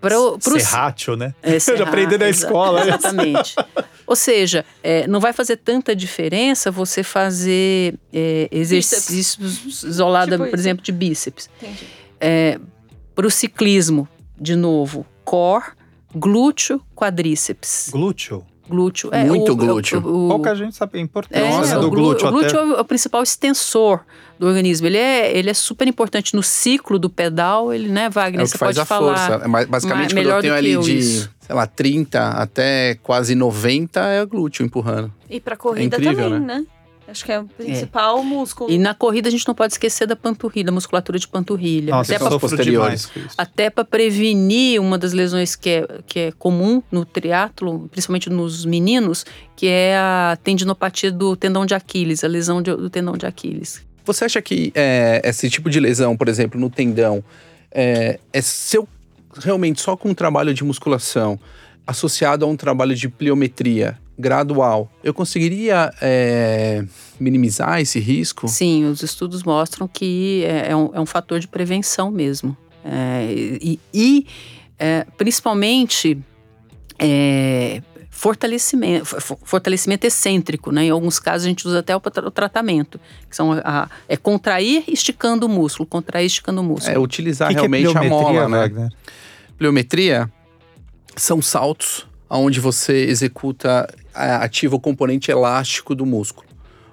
[0.00, 1.34] pro, pros- Serrátil, né?
[1.42, 2.80] é, Eu já aprendi na escola.
[2.84, 2.88] né?
[2.88, 3.54] Exatamente.
[4.06, 10.48] Ou seja, é, não vai fazer tanta diferença você fazer é, exercícios isolados, Tipo por
[10.48, 10.56] isso.
[10.56, 11.50] exemplo, de bíceps.
[11.62, 11.86] Entendi.
[13.14, 14.08] Para o ciclismo,
[14.40, 15.64] de novo, core,
[16.14, 17.88] glúteo, quadríceps.
[17.92, 18.44] Glúteo.
[18.68, 19.10] Glúteo.
[19.12, 20.00] É, Muito o- glúteo.
[20.00, 22.28] o- o- Pouca gente sabe a importância é, né, do glú- glúteo.
[22.28, 22.78] O glúteo até.
[22.78, 24.00] é o principal extensor
[24.38, 24.86] do organismo.
[24.86, 27.72] Ele é, ele é super importante no ciclo do pedal.
[27.74, 28.42] Ele, né, Wagner?
[28.42, 29.28] É o você faz pode a falar.
[29.28, 29.44] força.
[29.44, 31.30] É, Basicamente, quando eu tenho ali eu de, isso.
[31.40, 35.12] sei lá, 30 até quase 90 é glúteo empurrando.
[35.28, 36.64] E pra corrida incrível, também, né?
[37.10, 38.70] Acho que é o principal músculo.
[38.70, 41.90] E na corrida a gente não pode esquecer da panturrilha, da musculatura de panturrilha.
[41.90, 43.08] Nossa, até sofro posteriores.
[43.36, 48.64] Até para prevenir uma das lesões que é, que é comum no triatlo, principalmente nos
[48.64, 53.26] meninos, que é a tendinopatia do tendão de Aquiles, a lesão de- do tendão de
[53.26, 53.82] Aquiles.
[54.04, 57.22] Você acha que é, esse tipo de lesão, por exemplo, no tendão,
[57.70, 58.88] é, é seu
[59.42, 61.38] realmente só com um trabalho de musculação
[61.86, 66.84] associado a um trabalho de pliometria gradual, eu conseguiria é,
[67.18, 68.46] minimizar esse risco?
[68.48, 72.56] Sim, os estudos mostram que é, é um, é um fator de prevenção mesmo.
[72.84, 74.26] É, e e,
[74.78, 76.16] é, principalmente
[76.98, 80.84] é, fortalecimento, fo- fortalecimento excêntrico, né?
[80.84, 84.16] Em alguns casos a gente usa até o, tra- o tratamento, que são a- é
[84.16, 86.94] contrair esticando o músculo, contrair esticando o músculo.
[86.94, 88.88] É utilizar que que é realmente a mola, né?
[89.58, 90.30] Pliometria
[91.16, 96.49] são saltos onde você executa, ativa o componente elástico do músculo.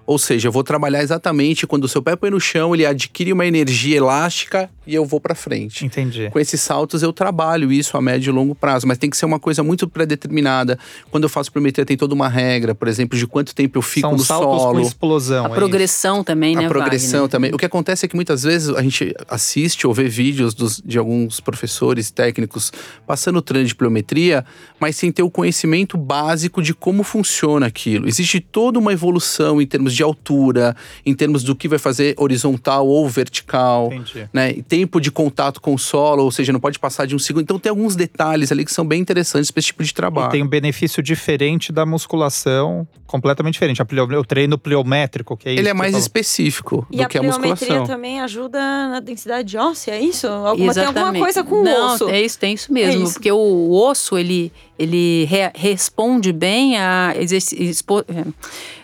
[0.08, 3.34] Ou seja, eu vou trabalhar exatamente quando o seu pé põe no chão, ele adquire
[3.34, 5.86] uma energia elástica e eu vou para frente.
[5.86, 6.30] Entendi.
[6.32, 9.26] Com esses saltos eu trabalho isso a médio e longo prazo, mas tem que ser
[9.26, 10.80] uma coisa muito pré-determinada.
[11.12, 14.08] Quando eu faço pliometria tem toda uma regra, por exemplo, de quanto tempo eu fico
[14.08, 14.80] São no saltos solo.
[14.80, 15.46] com explosão.
[15.46, 17.30] A é progressão também, né, A progressão Wagner?
[17.30, 17.54] também.
[17.54, 20.98] O que acontece é que muitas vezes a gente assiste ou vê vídeos dos- de
[20.98, 22.72] alguns professores técnicos
[23.06, 24.46] passando o treino de pliometria,
[24.80, 28.08] mas sem ter o conhecimento básico de como funciona aquilo.
[28.08, 32.88] Existe toda uma evolução em termos de altura, em termos do que vai fazer horizontal
[32.88, 33.89] ou vertical.
[33.93, 34.29] Entendi.
[34.33, 37.19] Né, e tempo de contato com o solo, ou seja, não pode passar de um
[37.19, 37.43] segundo.
[37.43, 40.31] Então tem alguns detalhes ali que são bem interessantes para esse tipo de E trabalho.
[40.31, 43.81] tem um benefício diferente da musculação, completamente diferente.
[43.81, 47.17] O treino pliométrico, que é isso Ele é que mais específico E do a que
[47.17, 47.86] a pliometria musculação.
[47.86, 50.27] também ajuda na densidade óssea, é isso?
[50.27, 51.21] Alguma, tem alguma Exatamente.
[51.23, 52.10] coisa com Não, o osso.
[52.10, 53.01] É isso, tem isso mesmo.
[53.01, 53.13] É isso.
[53.13, 58.03] Porque o osso, ele, ele re- responde bem a expo-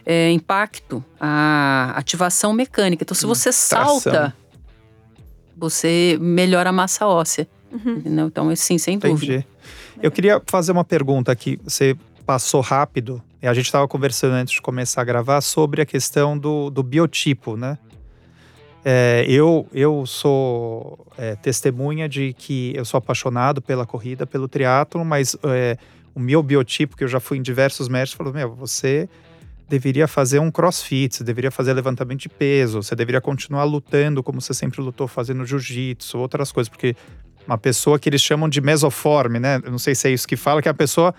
[0.06, 0.32] é, é,
[1.20, 3.04] a ativação mecânica.
[3.04, 4.36] Então, se você salta,
[5.56, 7.48] você melhora a massa óssea.
[7.72, 8.02] Uhum.
[8.06, 9.34] Então, sim, sem dúvida.
[9.34, 9.48] Entendi.
[10.02, 11.60] Eu queria fazer uma pergunta aqui.
[11.64, 15.86] Você passou rápido, e a gente estava conversando antes de começar a gravar sobre a
[15.86, 17.78] questão do, do biotipo, né?
[18.86, 25.06] É, eu, eu sou é, testemunha de que eu sou apaixonado pela corrida, pelo triatlo,
[25.06, 25.78] mas é,
[26.14, 29.10] o meu biotipo, que eu já fui em diversos médicos, falou: Meu, você
[29.68, 34.42] deveria fazer um crossfit, você deveria fazer levantamento de peso, você deveria continuar lutando como
[34.42, 36.96] você sempre lutou, fazendo jiu-jitsu, outras coisas, porque
[37.48, 39.60] uma pessoa que eles chamam de mesoforme, né?
[39.64, 41.14] Eu não sei se é isso que fala, que é a pessoa.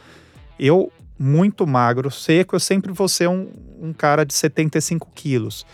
[0.59, 3.49] Eu, muito magro, seco, eu sempre vou ser um,
[3.81, 5.67] um cara de 75 quilos.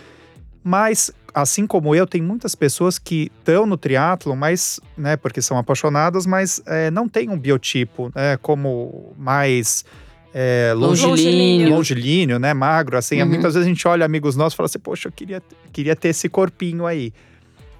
[0.62, 5.56] Mas, assim como eu, tem muitas pessoas que estão no triatlo, mas, né, porque são
[5.56, 9.84] apaixonadas, mas é, não tem um biotipo, né, como mais
[10.32, 11.70] é, longe- Longilíneo.
[11.70, 13.20] longilíneo, né, magro, assim.
[13.22, 13.28] Uhum.
[13.28, 16.08] Muitas vezes a gente olha amigos nossos e fala assim, poxa, eu queria, queria ter
[16.08, 17.12] esse corpinho aí.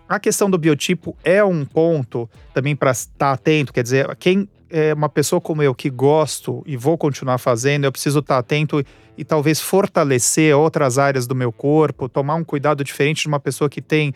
[0.09, 4.93] A questão do biotipo é um ponto também para estar atento, quer dizer, quem é
[4.95, 8.85] uma pessoa como eu que gosto e vou continuar fazendo, eu preciso estar atento
[9.17, 13.69] e talvez fortalecer outras áreas do meu corpo, tomar um cuidado diferente de uma pessoa
[13.69, 14.15] que tem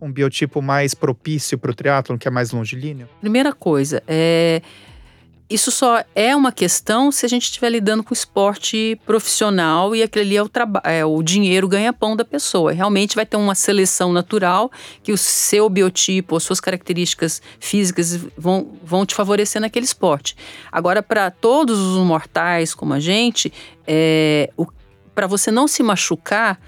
[0.00, 3.08] um biotipo mais propício para o triatlon, que é mais longilíneo?
[3.20, 4.60] Primeira coisa, é,
[5.52, 10.22] isso só é uma questão se a gente estiver lidando com esporte profissional e aquele
[10.22, 10.50] ali é o,
[10.84, 12.72] é o dinheiro ganha-pão da pessoa.
[12.72, 14.70] Realmente vai ter uma seleção natural
[15.02, 20.36] que o seu biotipo, as suas características físicas vão, vão te favorecer naquele esporte.
[20.70, 23.52] Agora, para todos os mortais como a gente,
[23.86, 24.50] é,
[25.14, 26.58] para você não se machucar,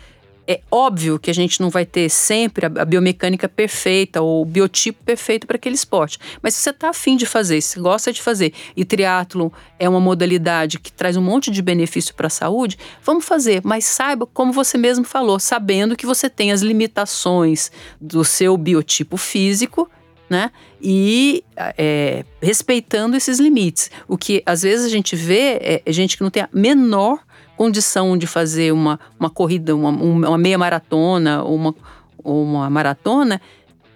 [0.46, 5.02] é óbvio que a gente não vai ter sempre a, biomecânica perfeita ou o biotipo
[5.04, 6.18] perfeito para aquele esporte.
[6.42, 10.00] Mas se você está afim de fazer, se gosta de fazer, e triatlo é uma
[10.00, 13.62] modalidade que traz um monte de benefício para a saúde, vamos fazer.
[13.64, 19.16] Mas saiba, como você mesmo falou, sabendo que você tem as limitações do seu biotipo
[19.16, 19.90] físico,
[20.28, 20.50] né?
[20.80, 23.90] E é, respeitando esses limites.
[24.08, 27.18] O que às vezes a gente vê é gente que não tem a menor
[27.56, 31.74] condição de fazer uma, uma corrida, uma, uma meia maratona ou uma,
[32.22, 33.40] ou uma maratona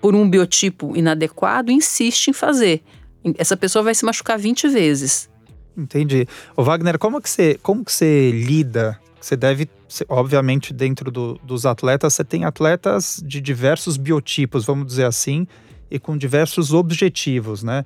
[0.01, 2.83] por um biotipo inadequado, insiste em fazer.
[3.37, 5.29] Essa pessoa vai se machucar 20 vezes.
[5.77, 6.27] Entendi.
[6.57, 8.99] Ô Wagner, como que você, como que você lida?
[9.21, 9.69] Você deve,
[10.09, 15.47] obviamente, dentro do- dos atletas, você tem atletas de diversos biotipos, vamos dizer assim,
[15.90, 17.85] e com diversos objetivos, né?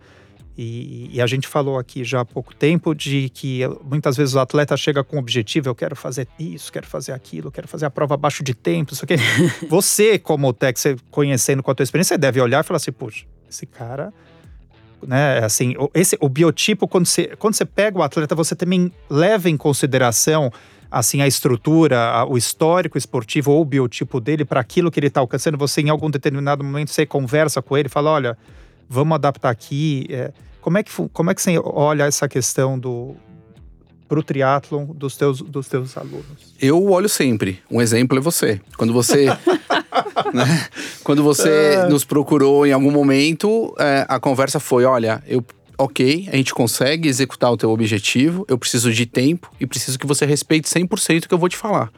[0.57, 4.39] E, e a gente falou aqui já há pouco tempo de que muitas vezes o
[4.39, 7.91] atleta chega com um objetivo, eu quero fazer isso, quero fazer aquilo, quero fazer a
[7.91, 9.15] prova abaixo de tempo, isso aqui.
[9.69, 12.93] você, como tech, você conhecendo com a tua experiência, você deve olhar e falar assim,
[12.93, 14.13] puxa, esse cara
[15.07, 15.39] né?
[15.45, 19.51] Assim, o- esse, o biotipo, quando você, quando você pega o atleta, você também leva
[19.51, 20.51] em consideração
[20.93, 25.07] assim a estrutura, a- o histórico esportivo ou o biotipo dele para aquilo que ele
[25.07, 25.57] está alcançando.
[25.59, 28.39] Você, em algum determinado momento, você conversa com ele, fala, olha,
[28.89, 30.07] vamos adaptar aqui.
[30.11, 33.17] É, como é que como é que você olha essa questão do
[34.07, 36.55] pro triatlon dos teus dos teus alunos?
[36.61, 37.61] Eu olho sempre.
[37.71, 38.61] Um exemplo é você.
[38.77, 39.27] Quando você.
[40.33, 40.69] né?
[41.03, 45.43] Quando você nos procurou em algum momento, é, a conversa foi: olha, eu.
[45.83, 50.07] Ok, a gente consegue executar o teu objetivo, eu preciso de tempo e preciso que
[50.07, 51.91] você respeite 100% o que eu vou te falar.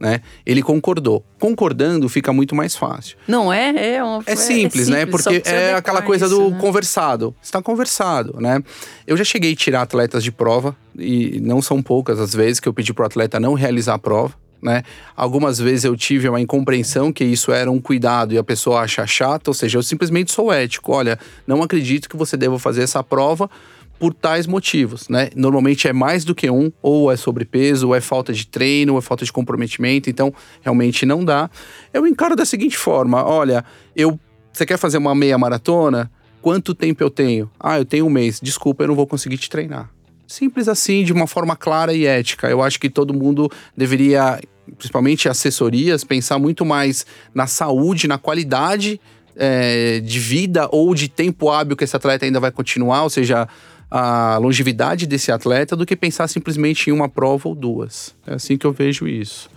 [0.00, 0.20] Né?
[0.44, 1.24] Ele concordou.
[1.38, 3.16] Concordando fica muito mais fácil.
[3.28, 3.94] Não é?
[3.94, 5.00] É, uma, É simples, né?
[5.02, 6.58] simples, só Porque é aquela coisa isso, do né?
[6.58, 7.32] conversado.
[7.40, 8.60] Está conversado, né?
[9.06, 12.68] Eu já cheguei a tirar atletas de prova, e não são poucas as vezes que
[12.68, 14.82] eu pedi pro atleta não realizar a prova, né?
[15.16, 19.06] Algumas vezes eu tive uma incompreensão que isso era um cuidado e a pessoa acha
[19.06, 20.92] chato, ou seja, eu simplesmente sou ético.
[20.92, 23.50] Olha, não acredito que você deva fazer essa prova
[23.98, 25.28] por tais motivos, né?
[25.36, 28.98] Normalmente é mais do que um, ou é sobrepeso, ou é falta de treino, ou
[28.98, 31.50] é falta de comprometimento, então realmente não dá.
[31.92, 33.62] Eu encaro da seguinte forma: olha,
[33.94, 34.18] eu
[34.52, 36.10] você quer fazer uma meia maratona?
[36.42, 37.50] Quanto tempo eu tenho?
[37.58, 38.40] Ah, eu tenho um mês.
[38.42, 39.90] Desculpa, eu não vou conseguir te treinar.
[40.30, 42.48] Simples assim, de uma forma clara e ética.
[42.48, 44.40] Eu acho que todo mundo deveria,
[44.78, 49.00] principalmente assessorias, pensar muito mais na saúde, na qualidade
[49.34, 53.48] é, de vida ou de tempo hábil que esse atleta ainda vai continuar, ou seja,
[53.90, 58.14] a longevidade desse atleta, do que pensar simplesmente em uma prova ou duas.
[58.24, 59.50] É assim que eu vejo isso.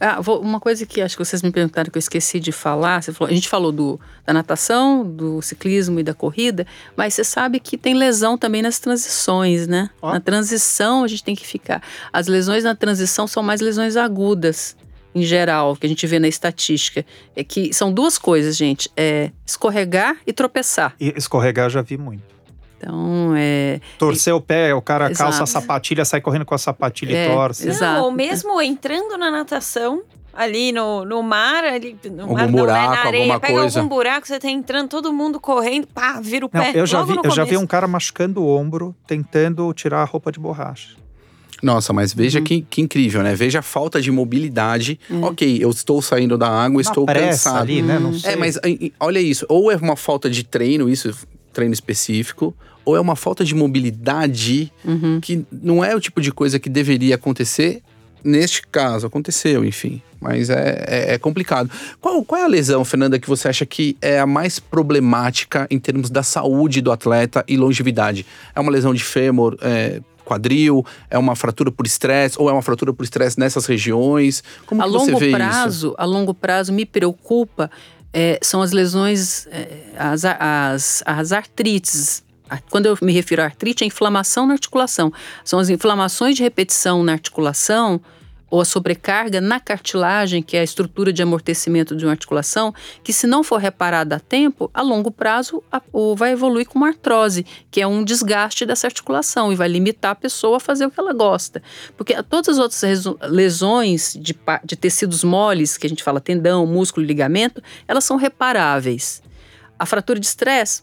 [0.00, 3.02] Ah, vou, uma coisa que acho que vocês me perguntaram que eu esqueci de falar,
[3.02, 7.60] falou, a gente falou do, da natação, do ciclismo e da corrida, mas você sabe
[7.60, 9.90] que tem lesão também nas transições, né?
[10.00, 10.10] Oh.
[10.10, 11.82] Na transição a gente tem que ficar.
[12.12, 14.76] As lesões na transição são mais lesões agudas
[15.14, 19.30] em geral, que a gente vê na estatística, é que são duas coisas, gente: é
[19.44, 20.94] escorregar e tropeçar.
[21.00, 22.37] E escorregar eu já vi muito.
[22.78, 23.80] Então, é.
[23.98, 25.18] Torcer o pé, o cara exato.
[25.18, 27.68] calça a sapatilha, sai correndo com a sapatilha é, e torce.
[27.68, 27.98] Exato.
[27.98, 32.86] Não, ou mesmo entrando na natação, ali no, no mar, ali no algum mar, buraco,
[32.86, 33.80] não, é na areia, alguma pega coisa.
[33.80, 36.72] algum buraco, você tá entrando, todo mundo correndo, pá, vira o não, pé.
[36.74, 40.30] Eu já vi, eu já vi um cara machucando o ombro, tentando tirar a roupa
[40.30, 40.96] de borracha.
[41.60, 42.44] Nossa, mas veja uhum.
[42.44, 43.34] que, que, incrível, né?
[43.34, 45.00] Veja a falta de mobilidade.
[45.10, 45.24] Uhum.
[45.24, 47.62] Ok, eu estou saindo da água, estou cansado.
[47.62, 47.98] Ali, né?
[47.98, 48.34] Não sei.
[48.34, 48.56] É, mas
[49.00, 49.44] olha isso.
[49.48, 51.12] Ou é uma falta de treino, isso,
[51.52, 52.54] treino específico,
[52.88, 55.20] ou é uma falta de mobilidade uhum.
[55.20, 57.82] que não é o tipo de coisa que deveria acontecer.
[58.24, 60.00] Neste caso, aconteceu, enfim.
[60.18, 61.70] Mas é, é, é, complicado.
[62.00, 65.78] Qual, qual é a lesão, Fernanda, que você acha que é a mais problemática em
[65.78, 68.24] termos da saúde do atleta e longevidade?
[68.54, 70.82] É uma lesão de fêmur, é, quadril?
[71.10, 72.40] É uma fratura por estresse?
[72.40, 74.42] Ou é uma fratura por estresse nessas regiões?
[74.64, 75.94] Como a que longo você vê prazo, isso?
[75.98, 77.70] A longo prazo me preocupa
[78.14, 82.26] é, são as lesões, é, as, as, as artrites.
[82.70, 85.12] Quando eu me refiro à artrite, é inflamação na articulação.
[85.44, 88.00] São as inflamações de repetição na articulação
[88.50, 93.12] ou a sobrecarga na cartilagem, que é a estrutura de amortecimento de uma articulação, que
[93.12, 95.80] se não for reparada a tempo, a longo prazo a,
[96.16, 100.14] vai evoluir com uma artrose, que é um desgaste dessa articulação e vai limitar a
[100.14, 101.62] pessoa a fazer o que ela gosta.
[101.96, 104.34] Porque todas as outras lesões de,
[104.64, 109.22] de tecidos moles, que a gente fala tendão, músculo, ligamento, elas são reparáveis.
[109.78, 110.82] A fratura de estresse,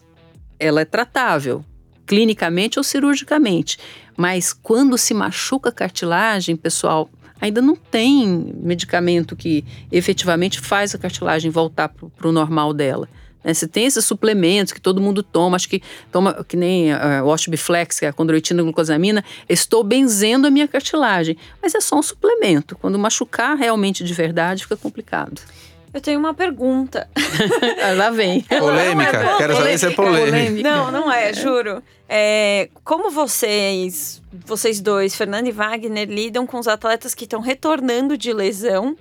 [0.58, 1.64] ela é tratável,
[2.06, 3.78] clinicamente ou cirurgicamente.
[4.16, 10.98] Mas quando se machuca a cartilagem, pessoal, ainda não tem medicamento que efetivamente faz a
[10.98, 13.08] cartilagem voltar para o normal dela.
[13.46, 13.54] Né?
[13.54, 17.28] Você tem esses suplementos que todo mundo toma, acho que toma que nem uh, o
[17.28, 21.36] Oshbiflex, que é a condroitina glucosamina, estou benzendo a minha cartilagem.
[21.62, 22.76] Mas é só um suplemento.
[22.76, 25.40] Quando machucar realmente de verdade, fica complicado.
[25.96, 27.08] Eu tenho uma pergunta.
[27.96, 28.42] Lá vem.
[28.60, 29.16] Polêmica.
[29.16, 30.62] É Quero saber se é polêmica.
[30.62, 31.82] Não, não é, juro.
[32.06, 38.14] É, como vocês, vocês dois, Fernando e Wagner, lidam com os atletas que estão retornando
[38.18, 38.94] de lesão?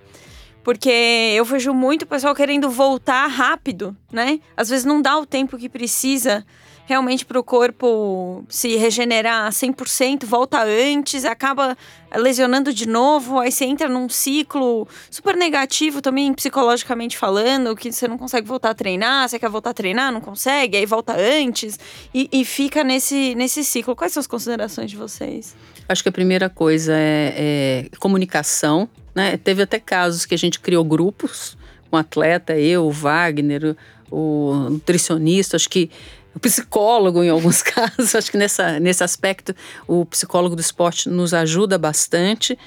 [0.66, 0.90] Porque
[1.38, 4.40] eu vejo muito pessoal querendo voltar rápido, né?
[4.58, 6.44] Às vezes não dá o tempo que precisa
[6.88, 11.78] realmente para o corpo se regenerar 100%, volta antes, acaba
[12.16, 18.08] lesionando de novo, aí você entra num ciclo super negativo também, psicologicamente falando, que você
[18.08, 21.80] não consegue voltar a treinar, você quer voltar a treinar, não consegue, aí volta antes
[22.14, 23.96] e, e fica nesse, nesse ciclo.
[23.96, 25.56] Quais são as considerações de vocês?
[25.88, 29.38] Acho que a primeira coisa é, é comunicação, né?
[29.38, 31.58] Teve até casos que a gente criou grupos,
[31.92, 33.76] um atleta, eu, o Wagner,
[34.12, 35.90] o nutricionista, acho que
[36.36, 38.14] o psicólogo em alguns casos.
[38.14, 39.56] Acho que nessa, nesse aspecto
[39.88, 42.60] o psicólogo do esporte nos ajuda bastante.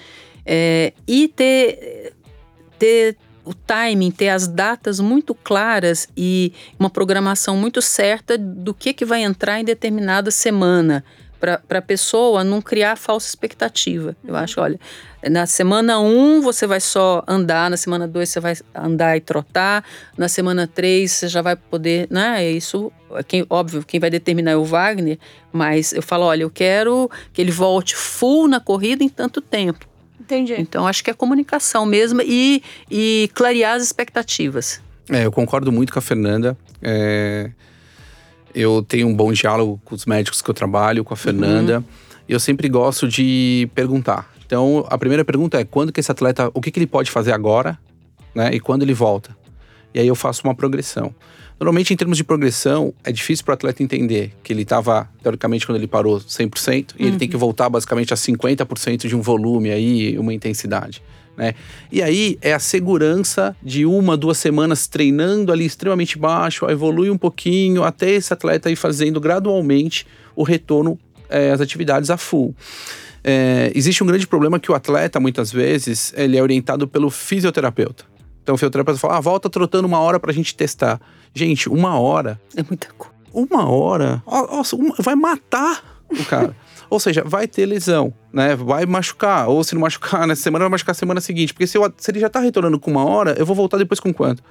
[0.50, 2.14] É, e ter,
[2.78, 8.94] ter o timing, ter as datas muito claras e uma programação muito certa do que,
[8.94, 11.04] que vai entrar em determinada semana
[11.40, 14.16] para a pessoa não criar falsa expectativa.
[14.24, 14.40] Eu uhum.
[14.40, 14.78] acho, olha,
[15.30, 19.20] na semana 1 um, você vai só andar, na semana 2 você vai andar e
[19.20, 19.84] trotar,
[20.16, 22.44] na semana 3 você já vai poder, né?
[22.44, 22.92] É isso,
[23.26, 25.18] quem, óbvio, quem vai determinar é o Wagner,
[25.52, 29.86] mas eu falo, olha, eu quero que ele volte full na corrida em tanto tempo.
[30.20, 30.54] Entendi.
[30.58, 34.80] Então acho que é comunicação mesmo e, e clarear as expectativas.
[35.10, 36.56] É, eu concordo muito com a Fernanda.
[36.82, 37.50] É,
[38.58, 41.78] eu tenho um bom diálogo com os médicos que eu trabalho, com a Fernanda.
[41.78, 41.84] Uhum.
[42.28, 44.28] E eu sempre gosto de perguntar.
[44.44, 47.32] Então, a primeira pergunta é quando que esse atleta, o que, que ele pode fazer
[47.32, 47.78] agora,
[48.34, 48.50] né?
[48.52, 49.36] E quando ele volta.
[49.94, 51.14] E aí eu faço uma progressão.
[51.60, 55.64] Normalmente, em termos de progressão, é difícil para o atleta entender que ele estava, teoricamente,
[55.64, 57.08] quando ele parou 100%, e uhum.
[57.08, 57.40] ele tem que uhum.
[57.40, 61.00] voltar basicamente a 50% de um volume aí, uma intensidade.
[61.38, 61.54] Né?
[61.90, 67.16] E aí é a segurança de uma, duas semanas treinando ali extremamente baixo, evolui um
[67.16, 70.98] pouquinho, até esse atleta ir fazendo gradualmente o retorno
[71.30, 72.54] é, as atividades a full.
[73.22, 78.04] É, existe um grande problema que o atleta, muitas vezes, ele é orientado pelo fisioterapeuta.
[78.42, 81.00] Então o fisioterapeuta fala, ah, volta trotando uma hora pra gente testar.
[81.34, 82.40] Gente, uma hora...
[82.56, 83.14] É muita coisa.
[83.32, 84.22] Uma hora?
[84.26, 86.56] Nossa, uma, vai matar o cara.
[86.90, 88.56] Ou seja, vai ter lesão, né?
[88.56, 89.48] Vai machucar.
[89.48, 91.52] Ou se não machucar nessa semana, vai machucar a semana seguinte.
[91.52, 94.00] Porque se, eu, se ele já tá retornando com uma hora, eu vou voltar depois
[94.00, 94.42] com quanto?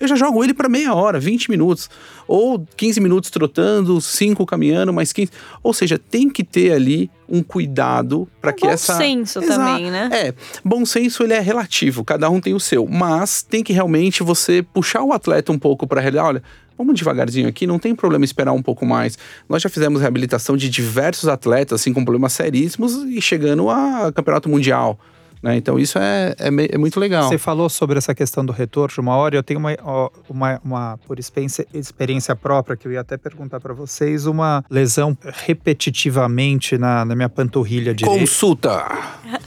[0.00, 1.90] eu já jogo ele para meia hora, 20 minutos.
[2.26, 5.30] Ou 15 minutos trotando, 5 caminhando, mais 15.
[5.62, 8.94] Ou seja, tem que ter ali um cuidado para que bom essa.
[8.94, 10.08] Bom senso também, né?
[10.10, 10.34] É,
[10.64, 12.86] bom senso ele é relativo, cada um tem o seu.
[12.86, 16.00] Mas tem que realmente você puxar o atleta um pouco para.
[16.24, 16.42] Olha,
[16.80, 19.18] vamos devagarzinho aqui, não tem problema esperar um pouco mais.
[19.48, 24.48] Nós já fizemos reabilitação de diversos atletas, assim, com problemas seríssimos e chegando a campeonato
[24.48, 24.98] mundial.
[25.42, 25.56] Né?
[25.56, 27.28] Então isso é, é, é, muito legal.
[27.28, 29.36] Você falou sobre essa questão do retorno de uma hora.
[29.36, 29.70] Eu tenho uma,
[30.28, 35.16] uma, uma por experiência, experiência própria que eu ia até perguntar para vocês uma lesão
[35.24, 38.20] repetitivamente na, na minha panturrilha direita.
[38.20, 38.84] Consulta.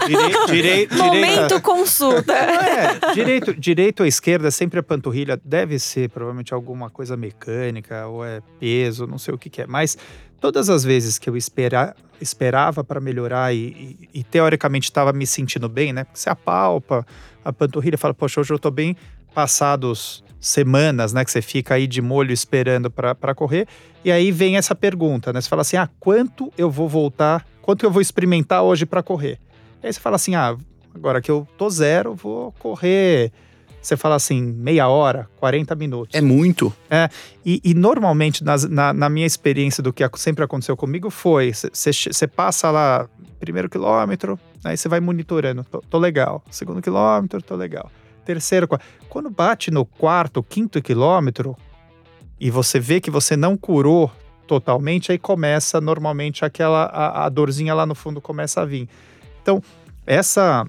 [0.08, 2.34] Dire, dire, Momento consulta.
[2.34, 8.26] É, direito, direito ou esquerda sempre a panturrilha deve ser provavelmente alguma coisa mecânica ou
[8.26, 9.68] é peso, não sei o que, que é.
[9.68, 9.98] Mas
[10.44, 15.26] todas as vezes que eu espera, esperava para melhorar e, e, e teoricamente estava me
[15.26, 16.06] sentindo bem, né?
[16.14, 17.08] Você apalpa
[17.46, 18.98] a panturrilha, fala, poxa, hoje eu estou bem,
[19.34, 21.24] passados semanas, né?
[21.24, 23.70] Que você fica aí de molho esperando para correr.
[24.04, 25.40] E aí vem essa pergunta, né?
[25.40, 29.40] Você fala assim, ah, quanto eu vou voltar, quanto eu vou experimentar hoje para correr?
[29.82, 30.58] E aí você fala assim, ah,
[30.94, 33.32] agora que eu tô zero, vou correr
[33.84, 36.16] você fala assim, meia hora, 40 minutos.
[36.16, 36.74] É muito.
[36.90, 37.10] É,
[37.46, 42.28] e, e normalmente, nas, na, na, minha experiência do que sempre aconteceu comigo, foi: você
[42.28, 43.10] passa lá,
[43.42, 46.42] primeiro quilômetro, aí você vai monitorando, tô, tô, legal.
[46.50, 47.92] Segundo quilômetro, tô legal.
[48.24, 48.86] Terceiro, quarto.
[49.10, 51.58] Quando bate no quarto, quinto quilômetro,
[52.40, 54.10] e você vê que você não curou
[54.48, 58.88] totalmente, aí começa normalmente aquela, a, a dorzinha lá no fundo começa a vir.
[59.42, 59.62] Então,
[60.08, 60.66] essa.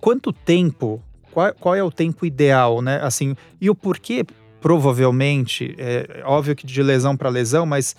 [0.00, 1.02] Quanto tempo
[1.32, 3.00] qual, qual é o tempo ideal, né?
[3.02, 4.24] Assim, e o porquê,
[4.60, 7.96] provavelmente, é óbvio que de lesão para lesão, mas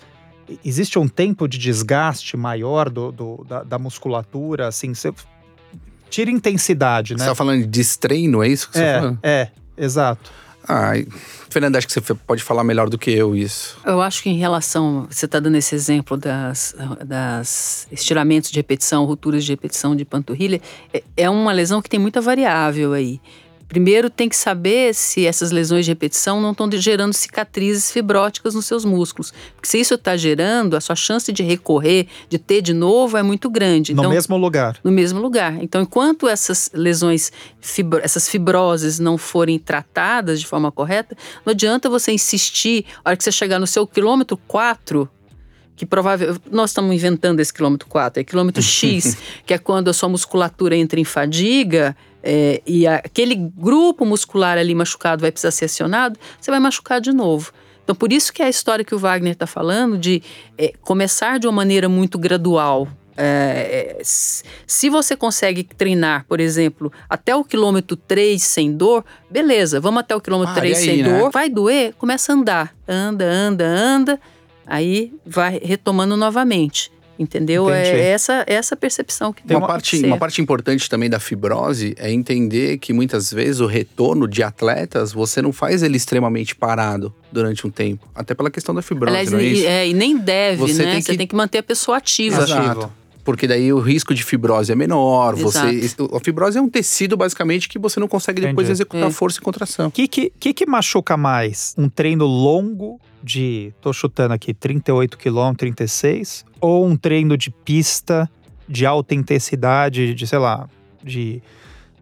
[0.64, 5.12] existe um tempo de desgaste maior do, do da, da, musculatura, assim, você
[6.08, 7.20] tira intensidade, né?
[7.20, 9.18] Você tá falando de destreino, é isso que você é, tá falando?
[9.22, 10.30] É, exato.
[10.72, 11.04] Ai,
[11.50, 13.76] Fernanda, acho que você pode falar melhor do que eu isso.
[13.84, 19.04] Eu acho que em relação, você está dando esse exemplo das, das estiramentos de repetição,
[19.04, 20.60] rupturas de repetição de panturrilha,
[20.94, 23.20] é, é uma lesão que tem muita variável aí.
[23.70, 28.66] Primeiro, tem que saber se essas lesões de repetição não estão gerando cicatrizes fibróticas nos
[28.66, 29.32] seus músculos.
[29.54, 33.22] Porque se isso está gerando, a sua chance de recorrer, de ter de novo, é
[33.22, 33.94] muito grande.
[33.94, 34.76] No então, mesmo lugar.
[34.82, 35.62] No mesmo lugar.
[35.62, 41.16] Então, enquanto essas lesões, fibro, essas fibroses não forem tratadas de forma correta,
[41.46, 45.08] não adianta você insistir, a hora que você chegar no seu quilômetro 4,
[45.76, 46.36] que provável.
[46.50, 49.16] Nós estamos inventando esse quilômetro 4, é quilômetro X,
[49.46, 54.74] que é quando a sua musculatura entra em fadiga é, e aquele grupo muscular ali
[54.74, 57.52] machucado vai precisar ser acionado, você vai machucar de novo.
[57.82, 60.22] Então, por isso que é a história que o Wagner está falando de
[60.56, 62.86] é, começar de uma maneira muito gradual.
[63.16, 69.80] É, é se você consegue treinar, por exemplo, até o quilômetro 3 sem dor, beleza,
[69.80, 71.18] vamos até o quilômetro ah, 3 aí, sem né?
[71.18, 72.74] dor, vai doer, começa a andar.
[72.86, 74.20] Anda, anda, anda,
[74.66, 76.92] aí vai retomando novamente.
[77.20, 77.68] Entendeu?
[77.68, 78.00] É Entendi.
[78.00, 82.10] É essa, essa percepção que tem uma parte Uma parte importante também da fibrose é
[82.10, 87.66] entender que muitas vezes o retorno de atletas, você não faz ele extremamente parado durante
[87.66, 88.08] um tempo.
[88.14, 89.66] Até pela questão da fibrose, Aliás, não é isso?
[89.66, 90.92] É, e nem deve, você né?
[90.92, 92.42] Tem você tem que manter a pessoa ativa.
[92.42, 92.90] Exato.
[93.22, 95.36] Porque daí o risco de fibrose é menor.
[95.36, 98.72] Você, a fibrose é um tecido, basicamente, que você não consegue depois Entendi.
[98.72, 99.10] executar é.
[99.10, 99.88] força e contração.
[99.88, 101.74] O que, que, que, que machuca mais?
[101.76, 108.30] Um treino longo de, tô chutando aqui, 38 km, 36, ou um treino de pista
[108.68, 110.68] de alta intensidade, de sei lá,
[111.02, 111.42] de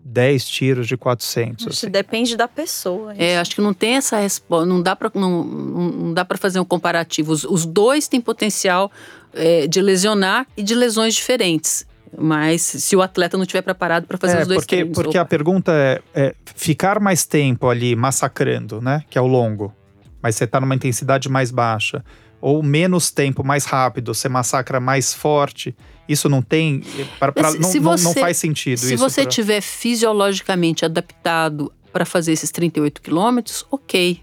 [0.04, 1.66] 10 tiros de 400.
[1.66, 1.90] Acho assim.
[1.90, 3.12] depende da pessoa.
[3.12, 3.22] Isso.
[3.22, 6.60] É, acho que não tem essa resposta, não dá para não, não dá para fazer
[6.60, 7.32] um comparativo.
[7.32, 8.90] Os, os dois têm potencial
[9.34, 11.86] é, de lesionar e de lesões diferentes.
[12.16, 15.18] Mas se o atleta não estiver preparado para fazer é, os dois porque, treinos, Porque
[15.18, 15.20] opa.
[15.20, 19.04] a pergunta é, é, ficar mais tempo ali massacrando, né?
[19.10, 19.74] Que é o longo
[20.22, 22.04] mas você está numa intensidade mais baixa,
[22.40, 25.76] ou menos tempo, mais rápido, você massacra mais forte.
[26.08, 26.82] Isso não tem.
[27.18, 28.88] Pra, pra, não, você, não, faz sentido se isso.
[28.88, 29.30] Se você pra...
[29.30, 34.22] tiver fisiologicamente adaptado para fazer esses 38 quilômetros, ok.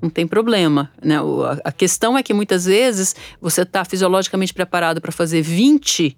[0.00, 0.90] Não tem problema.
[1.00, 1.16] Né?
[1.64, 6.16] A questão é que muitas vezes você está fisiologicamente preparado para fazer 20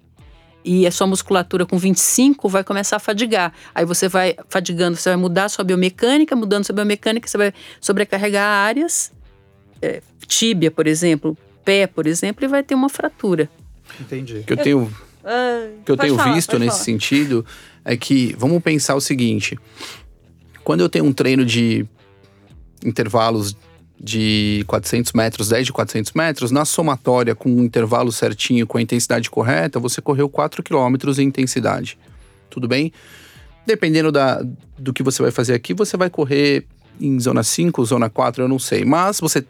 [0.65, 3.53] e a sua musculatura com 25 vai começar a fadigar.
[3.73, 7.37] Aí você vai fadigando, você vai mudar a sua biomecânica, mudando a sua biomecânica, você
[7.37, 9.11] vai sobrecarregar áreas,
[9.81, 13.49] é, tíbia, por exemplo, pé, por exemplo, e vai ter uma fratura.
[14.01, 14.43] Entendi.
[14.45, 14.91] que eu tenho,
[15.23, 16.83] Ah, que eu tenho falar, visto nesse falar.
[16.83, 17.45] sentido
[17.83, 19.57] é que vamos pensar o seguinte:
[20.63, 21.85] quando eu tenho um treino de
[22.83, 23.55] intervalos
[23.99, 28.81] de 400 metros, 10 de 400 metros, na somatória com um intervalo certinho, com a
[28.81, 31.97] intensidade correta, você correu 4 quilômetros em intensidade.
[32.49, 32.91] Tudo bem?
[33.65, 34.43] Dependendo da,
[34.77, 36.65] do que você vai fazer aqui, você vai correr
[36.99, 38.85] em zona 5, zona 4, eu não sei.
[38.85, 39.43] Mas você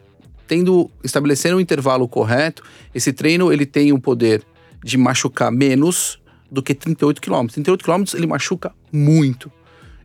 [0.46, 2.62] tendo estabelecendo um intervalo correto,
[2.94, 4.42] esse treino ele tem o poder
[4.82, 6.20] de machucar menos
[6.50, 7.46] do que 38 km.
[7.46, 9.50] 38 km ele machuca muito.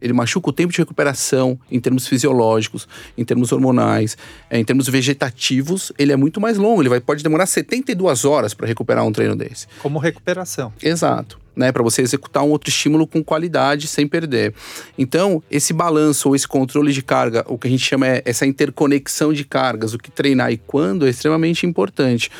[0.02, 2.88] Ele machuca o tempo de recuperação em termos fisiológicos,
[3.18, 4.18] em termos hormonais,
[4.49, 6.82] eh, em termos vegetativos, ele é muito mais longo.
[6.82, 9.68] Ele vai, pode demorar 72 horas para recuperar um treino desse.
[9.80, 10.74] Como recuperação.
[10.82, 11.39] Exato.
[11.54, 14.54] Né, para você executar um outro estímulo com qualidade sem perder.
[14.97, 18.45] Então, esse balanço ou esse controle de carga, o que a gente chama é essa
[18.45, 22.32] interconexão de cargas, o que treinar e quando, é extremamente importante.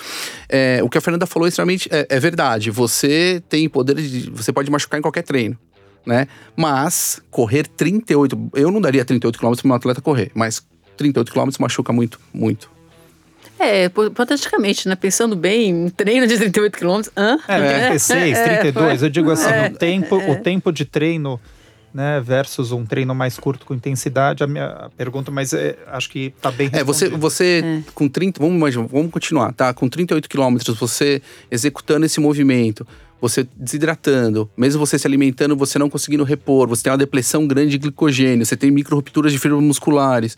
[0.47, 2.72] É, o que a Fernanda falou é extremamente é, é verdade.
[2.72, 4.30] Você tem poder de.
[4.30, 5.59] Você pode machucar em qualquer treino.
[6.06, 6.28] Né?
[6.56, 8.49] Mas correr 38.
[8.56, 10.66] Eu não daria 38 km para um atleta correr, mas
[10.97, 12.70] 38 km machuca muito, muito.
[13.60, 14.95] É, hipoteticamente, né?
[14.95, 17.14] Pensando bem, um treino de 38 quilômetros.
[17.16, 17.38] hã?
[17.47, 19.04] É, 36, É, 32.
[19.04, 21.39] Eu digo assim, é, o, tempo, o tempo de treino
[21.93, 26.34] né, versus um treino mais curto com intensidade, a minha pergunta, mas é, acho que
[26.41, 29.74] tá bem É, você, você com 30, vamos imaginar, vamos continuar, tá?
[29.74, 32.88] Com 38 quilômetros, você executando esse movimento,
[33.22, 37.72] você desidratando, mesmo você se alimentando, você não conseguindo repor, você tem uma depressão grande
[37.72, 40.36] de glicogênio, você tem micro rupturas de fibras musculares.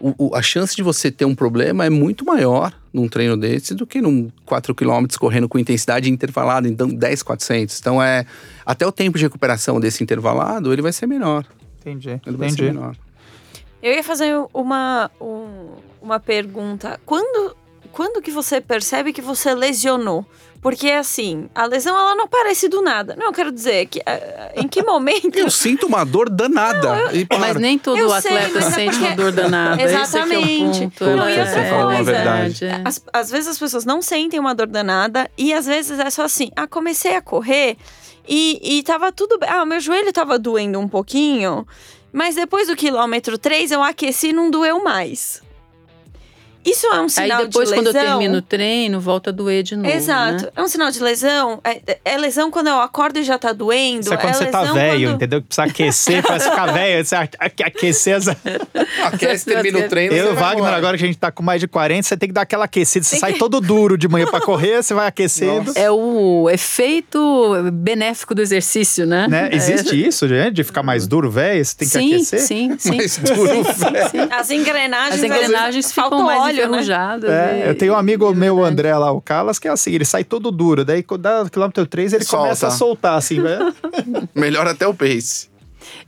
[0.00, 3.74] O- o- a chance de você ter um problema é muito maior num treino desse
[3.74, 7.78] do que num 4 km correndo com intensidade intervalada, então 10, 400.
[7.80, 8.26] Então é
[8.64, 11.46] até o tempo de recuperação desse intervalado, ele vai ser menor.
[11.80, 12.72] Entendi, Ele vai ser entendi.
[12.78, 12.96] menor.
[13.82, 16.98] Eu ia fazer uma, um- uma pergunta.
[17.06, 17.56] Quando,
[17.96, 20.26] quando que você percebe que você lesionou?
[20.60, 23.14] Porque, assim, a lesão ela não aparece do nada.
[23.16, 25.38] Não, eu quero dizer que eh, em que momento...
[25.38, 27.10] Eu sinto uma dor danada.
[27.14, 27.58] e Mas paro.
[27.60, 29.82] nem todo Eu sei, atleta mas é sente porque- uma dor danada.
[29.82, 30.78] Exatamente.
[30.78, 31.04] é ponto.
[31.04, 32.82] Não, e outra é- coisa, é verdade, é.
[32.84, 36.24] Às, às vezes as pessoas não sentem uma dor danada e às vezes é só
[36.24, 37.76] assim: ah, comecei a correr
[38.28, 39.48] e, e tava tudo bem.
[39.48, 41.66] Ah, meu joelho tava doendo um pouquinho,
[42.12, 45.45] mas depois do quilômetro 3 eu aqueci e não doeu mais.
[46.66, 48.02] Isso é um Aí sinal depois, de quando lesão.
[48.02, 49.88] eu termino o treino, volta a doer de novo.
[49.88, 50.44] Exato.
[50.44, 50.50] né?
[50.56, 51.60] É um sinal de lesão.
[51.64, 54.00] É, é lesão quando eu acordo e já tá doendo.
[54.00, 55.40] Isso é quando é você tá velho, quando- entendeu?
[55.42, 57.04] Que precisa aquecer, parece ficar velho.
[57.06, 58.26] Você aque- aquecer as...
[59.04, 60.14] Aquece, termina o treino.
[60.14, 62.02] Eu você e o vai Wagner, agora que a gente tá com mais de 40,
[62.02, 63.04] você tem que dar aquela aquecida.
[63.04, 65.66] Você Tem sai que- todo duro de manhã pra correr, você vai aquecendo.
[65.66, 65.78] Nossa.
[65.78, 69.26] É o efeito benéfico do exercício, né?
[69.28, 69.50] Né?
[69.52, 70.54] Existe isso, gente?
[70.54, 71.64] De ficar mais duro, velho?
[71.64, 72.40] Você tem que sim, aquecer?
[72.40, 72.96] sim, sim.
[72.96, 74.10] Mais duro, velho.
[74.10, 74.28] sim.
[74.30, 75.14] As engrenagens.
[75.14, 76.55] As engrenagens ficam mais
[77.28, 77.60] né?
[77.60, 78.64] É, e- eu tenho um amigo meu, o.
[78.64, 80.84] André lá, o Calas, que é assim, ele sai todo duro.
[80.84, 82.44] Daí, quando dá o quilômetro 3, ele Solta.
[82.44, 83.74] começa a soltar, assim, velho.
[84.34, 85.48] Melhor até o pace.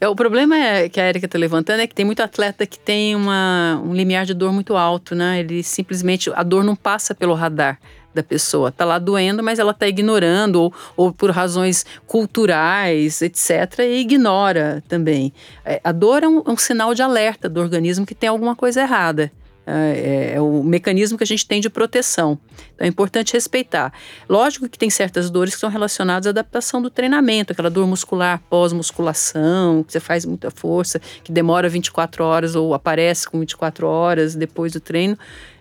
[0.01, 2.79] É, o problema é, que a Erika está levantando é que tem muito atleta que
[2.79, 5.41] tem uma, um limiar de dor muito alto, né?
[5.41, 7.79] Ele simplesmente, a dor não passa pelo radar
[8.15, 8.73] da pessoa.
[8.73, 14.83] Tá lá doendo, mas ela tá ignorando, ou, ou por razões culturais, etc., e ignora
[14.89, 15.33] também.
[15.65, 18.57] É, a dor é um, é um sinal de alerta do organismo que tem alguma
[18.57, 19.31] coisa errada.
[19.71, 22.39] É, é o mecanismo que a gente tem de proteção.
[22.75, 23.93] Então é importante respeitar.
[24.27, 28.41] Lógico que tem certas dores que são relacionadas à adaptação do treinamento, aquela dor muscular
[28.49, 34.35] pós-musculação, que você faz muita força, que demora 24 horas ou aparece com 24 horas
[34.35, 35.19] depois do treino.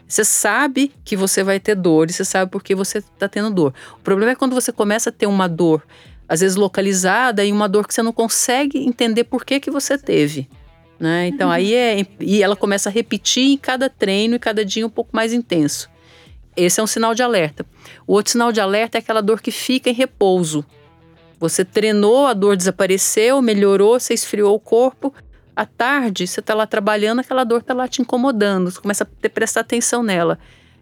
[0.08, 3.50] Você sabe que você vai ter dor e você sabe por que você está tendo
[3.50, 3.74] dor.
[4.00, 5.86] O problema é quando você começa a ter uma dor,
[6.30, 9.98] às vezes localizada, e uma dor que você não consegue entender por que, que você
[9.98, 10.48] teve.
[11.00, 11.28] Né?
[11.28, 12.06] Então aí é.
[12.20, 15.90] E ela começa a repetir em cada treino e cada dia um pouco mais intenso.
[16.56, 17.66] Esse é um sinal de alerta.
[18.08, 20.66] O outro sinal de alerta é aquela dor que fica em repouso.
[21.40, 25.14] Você treinou, a dor desapareceu, melhorou, você esfriou o corpo.
[25.56, 28.72] À tarde, você está lá trabalhando, aquela dor está lá te incomodando.
[28.72, 30.40] Você começa a ter, prestar atenção nela.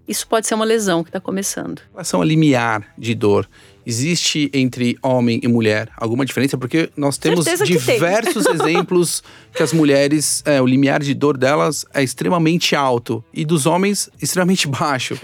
[0.08, 1.82] Isso pode ser uma lesão que está começando.
[1.92, 3.50] Relação a limiar de dor,
[3.86, 6.58] existe entre homem e mulher alguma diferença?
[6.58, 7.94] Porque nós temos Certeza que tem.
[7.96, 9.24] diversos exemplos
[9.54, 14.10] que as mulheres, é, o limiar de dor delas é extremamente alto e dos homens
[14.22, 15.18] extremamente baixo.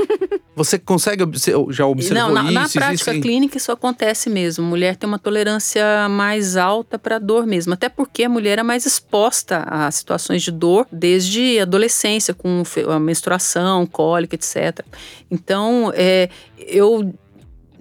[0.54, 1.24] Você consegue
[1.70, 2.74] já observou Não, na, na isso?
[2.74, 4.66] prática Existe- clínica isso acontece mesmo.
[4.66, 8.86] Mulher tem uma tolerância mais alta para dor mesmo, até porque a mulher é mais
[8.86, 14.86] exposta a situações de dor desde a adolescência, com a menstruação, cólica, etc.
[15.32, 17.14] Então, é, eu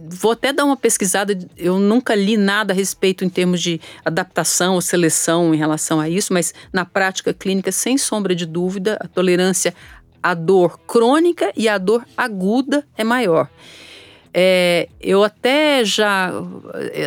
[0.09, 1.37] vou até dar uma pesquisada.
[1.57, 6.09] Eu nunca li nada a respeito em termos de adaptação ou seleção em relação a
[6.09, 9.75] isso, mas na prática clínica, sem sombra de dúvida, a tolerância
[10.23, 13.49] à dor crônica e à dor aguda é maior.
[14.33, 16.33] É, eu até já,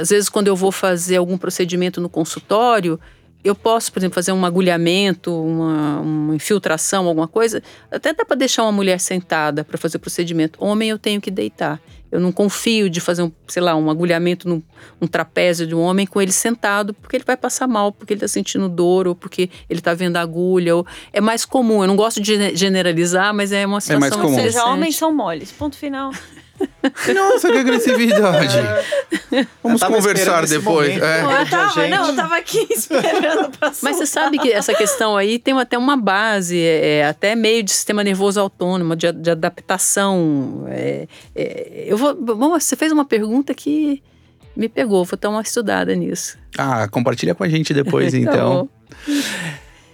[0.02, 3.00] às vezes, quando eu vou fazer algum procedimento no consultório,
[3.44, 7.62] eu posso, por exemplo, fazer um agulhamento, uma, uma infiltração, alguma coisa.
[7.92, 10.64] Até dá para deixar uma mulher sentada para fazer o procedimento.
[10.64, 11.82] Homem, eu tenho que deitar.
[12.10, 14.64] Eu não confio de fazer um, sei lá, um agulhamento no
[15.02, 18.20] um trapézio de um homem com ele sentado, porque ele vai passar mal, porque ele
[18.20, 20.76] está sentindo dor ou porque ele está vendo agulha.
[20.76, 20.86] Ou...
[21.12, 21.82] É mais comum.
[21.82, 24.08] Eu não gosto de generalizar, mas é uma situação.
[24.08, 24.36] É mais comum.
[24.36, 25.52] Ou seja, homens são moles.
[25.52, 26.12] Ponto final.
[27.14, 28.58] Nossa, que agressividade.
[29.64, 30.90] Vamos conversar depois.
[30.90, 31.22] É.
[31.22, 31.42] É.
[31.42, 35.40] Eu tava, não, eu tava aqui esperando pra Mas você sabe que essa questão aí
[35.40, 40.66] tem até uma base, é, é até meio de sistema nervoso autônomo, de, de adaptação.
[40.70, 44.02] É, é, eu vou, bom, você fez uma pergunta que
[44.56, 46.38] me pegou, vou dar uma estudada nisso.
[46.58, 48.70] Ah, compartilha com a gente depois, então.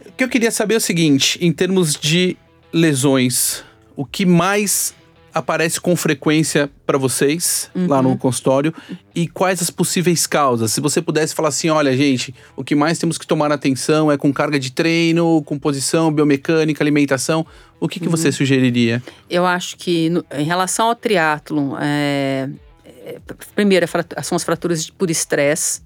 [0.05, 2.35] o que eu queria saber é o seguinte, em termos de
[2.73, 3.63] lesões,
[3.95, 4.93] o que mais
[5.33, 7.87] aparece com frequência para vocês uhum.
[7.87, 8.73] lá no consultório
[9.13, 10.71] e quais as possíveis causas?
[10.71, 14.17] Se você pudesse falar assim, olha, gente, o que mais temos que tomar atenção é
[14.17, 17.45] com carga de treino, composição, biomecânica, alimentação.
[17.79, 18.11] O que, que uhum.
[18.11, 19.01] você sugeriria?
[19.29, 22.49] Eu acho que no, em relação ao triatlon, é,
[22.85, 23.19] é,
[23.55, 25.81] primeiro é, são as fraturas por estresse.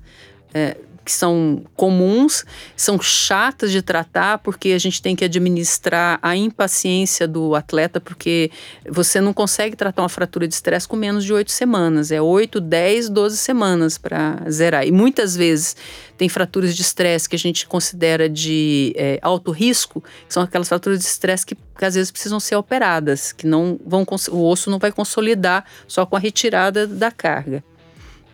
[0.54, 2.46] É, que são comuns,
[2.76, 8.50] são chatas de tratar, porque a gente tem que administrar a impaciência do atleta, porque
[8.90, 12.12] você não consegue tratar uma fratura de estresse com menos de oito semanas.
[12.12, 14.88] É oito, dez, doze semanas para zerar.
[14.88, 15.76] E muitas vezes
[16.18, 20.70] tem fraturas de estresse que a gente considera de é, alto risco, que são aquelas
[20.70, 24.70] fraturas de estresse que, que, às vezes precisam ser operadas, que não vão o osso
[24.70, 27.64] não vai consolidar só com a retirada da carga.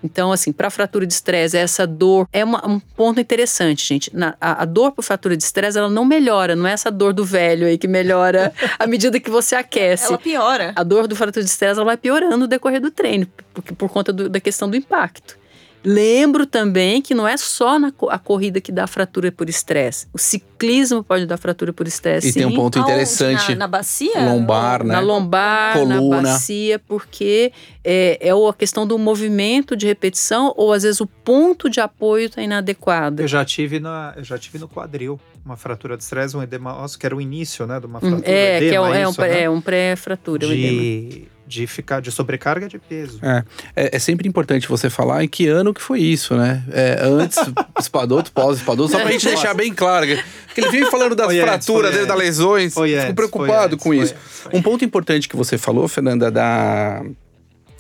[0.04, 4.16] Então, assim, para fratura de estresse, essa dor é uma, um ponto interessante, gente.
[4.16, 7.14] Na, a, a, dor por fratura de estresse, ela não melhora, não é essa dor
[7.14, 10.08] do velho aí que melhora à medida que você aquece.
[10.08, 10.74] Ela piora.
[10.76, 13.90] A dor do fratura de estresse, ela vai piorando no decorrer do treino, por, por
[13.90, 15.38] conta do, da questão do impacto.
[15.84, 20.08] Lembro também que não é só na a corrida que dá fratura por estresse.
[20.14, 22.30] O ciclismo pode dar fratura por estresse.
[22.30, 23.52] E tem um ponto interessante.
[23.52, 24.26] Na, na, bacia?
[24.26, 24.94] Lombar, né?
[24.94, 26.22] Na lombar, Coluna.
[26.22, 27.54] na bacia, porque
[27.84, 32.26] é, é a questão do movimento de repetição ou às vezes o ponto de apoio
[32.26, 33.22] está inadequado.
[33.22, 36.76] Eu já tive na, eu já tive no quadril uma fratura de estresse, um edema
[36.76, 38.30] ósseo, que era o início, né, de uma fratura.
[38.30, 39.42] É, edema, que é um, é, isso, um, né?
[39.44, 40.46] é um pré-fratura, de...
[40.46, 43.20] o edema de ficar de sobrecarga de peso.
[43.24, 43.44] É,
[43.76, 46.64] é, é, sempre importante você falar em que ano que foi isso, né?
[46.72, 47.40] É, antes,
[47.80, 50.06] espadoto, pós-espadoto, só pra gente deixar bem claro.
[50.46, 52.74] Porque ele vive falando das foi fraturas, das lesões.
[52.74, 54.14] Foi Fico antes, preocupado antes, com isso.
[54.54, 57.04] Um ponto importante que você falou, Fernanda, da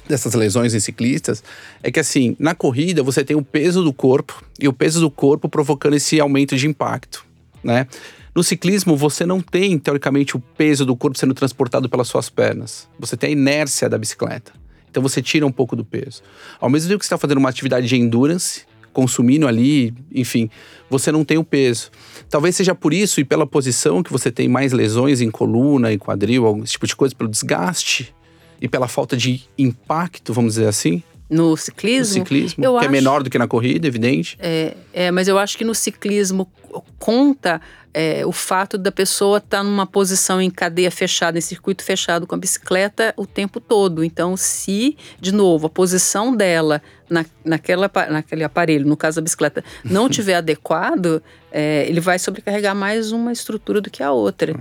[0.07, 1.43] dessas lesões em ciclistas
[1.83, 5.11] é que assim, na corrida você tem o peso do corpo e o peso do
[5.11, 7.23] corpo provocando esse aumento de impacto,
[7.63, 7.85] né?
[8.35, 12.87] No ciclismo, você não tem, teoricamente, o peso do corpo sendo transportado pelas suas pernas.
[12.99, 14.53] Você tem a inércia da bicicleta.
[14.89, 16.21] Então você tira um pouco do peso.
[16.59, 20.49] Ao mesmo tempo que você está fazendo uma atividade de endurance, consumindo ali, enfim,
[20.89, 21.91] você não tem o peso.
[22.29, 25.97] Talvez seja por isso e pela posição que você tem mais lesões em coluna e
[25.97, 28.13] quadril, algum tipo de coisa, pelo desgaste
[28.61, 31.03] e pela falta de impacto, vamos dizer assim.
[31.29, 32.19] No ciclismo?
[32.19, 34.37] No ciclismo, eu que é acho, é menor do que na corrida, evidente.
[34.41, 36.51] É, é, mas eu acho que no ciclismo
[36.97, 37.61] conta
[37.93, 42.25] é, o fato da pessoa estar tá numa posição em cadeia fechada, em circuito fechado
[42.27, 44.03] com a bicicleta o tempo todo.
[44.03, 49.63] Então, se, de novo, a posição dela na, naquela, naquele aparelho, no caso a bicicleta,
[49.83, 51.21] não tiver adequado,
[51.51, 54.55] é, ele vai sobrecarregar mais uma estrutura do que a outra.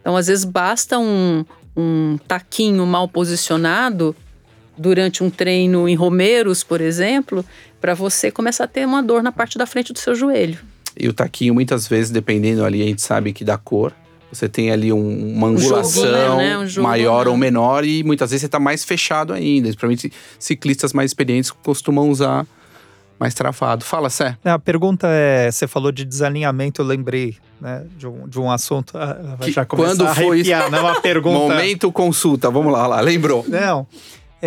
[0.00, 1.44] Então, às vezes, basta um,
[1.76, 4.14] um taquinho mal posicionado
[4.76, 7.44] durante um treino em Romeiros, por exemplo,
[7.80, 10.58] para você começar a ter uma dor na parte da frente do seu joelho.
[10.98, 13.92] E o taquinho, muitas vezes, dependendo ali, a gente sabe que da cor,
[14.32, 16.58] você tem ali um, uma angulação um né?
[16.58, 17.30] um maior né?
[17.30, 19.68] ou menor e muitas vezes você está mais fechado ainda.
[19.68, 22.46] Principalmente ciclistas mais experientes costumam usar
[23.18, 23.84] mais travado.
[23.84, 24.36] Fala, Sé.
[24.44, 28.50] É, a pergunta é: você falou de desalinhamento, eu lembrei né, de, um, de um
[28.50, 28.96] assunto.
[28.98, 30.50] Ah, que, já quando a foi isso?
[30.70, 31.38] Não uma pergunta.
[31.54, 33.44] Momento consulta, vamos lá, lá, lembrou.
[33.48, 33.86] Não.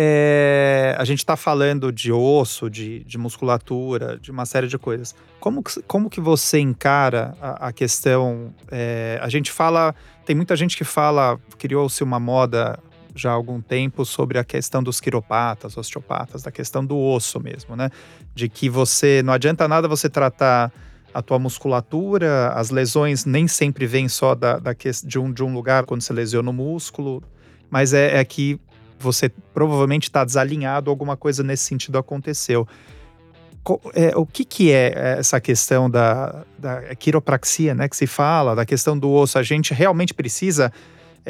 [0.00, 5.12] É, a gente está falando de osso, de, de, musculatura, de uma série de coisas.
[5.40, 8.54] Como, como que você encara a, a questão?
[8.70, 9.92] É, a gente fala,
[10.24, 12.78] tem muita gente que fala, criou-se uma moda
[13.12, 17.74] já há algum tempo sobre a questão dos quiropatas, osteopatas, da questão do osso mesmo,
[17.74, 17.90] né?
[18.36, 20.72] De que você não adianta nada você tratar
[21.12, 24.72] a tua musculatura, as lesões nem sempre vêm só da, da
[25.04, 27.20] de, um, de um lugar quando você lesiona o músculo,
[27.68, 28.60] mas é, é que
[28.98, 32.66] você provavelmente está desalinhado, alguma coisa nesse sentido aconteceu.
[33.94, 38.64] É, o que, que é essa questão da, da quiropraxia, né, que se fala, da
[38.64, 39.38] questão do osso?
[39.38, 40.72] A gente realmente precisa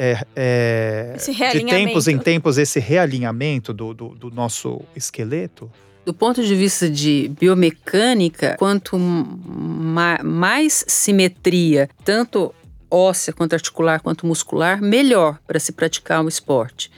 [0.01, 5.69] é, é, Esse de tempos em tempos esse realinhamento do, do, do nosso esqueleto?
[6.05, 12.55] Do ponto de vista de biomecânica, quanto ma mais simetria, tanto
[12.89, 16.89] óssea quanto articular quanto muscular, melhor para se praticar o esporte.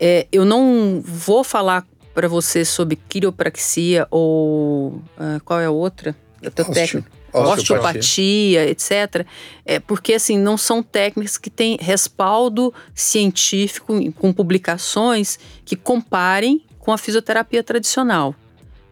[0.00, 6.16] É, eu não vou falar para você sobre quiropraxia ou uh, qual é a outra?
[6.40, 7.10] Eu tô técnica.
[7.32, 9.26] Osteopatia, etc.
[9.64, 16.92] É, porque, assim, não são técnicas que têm respaldo científico com publicações que comparem com
[16.92, 18.34] a fisioterapia tradicional.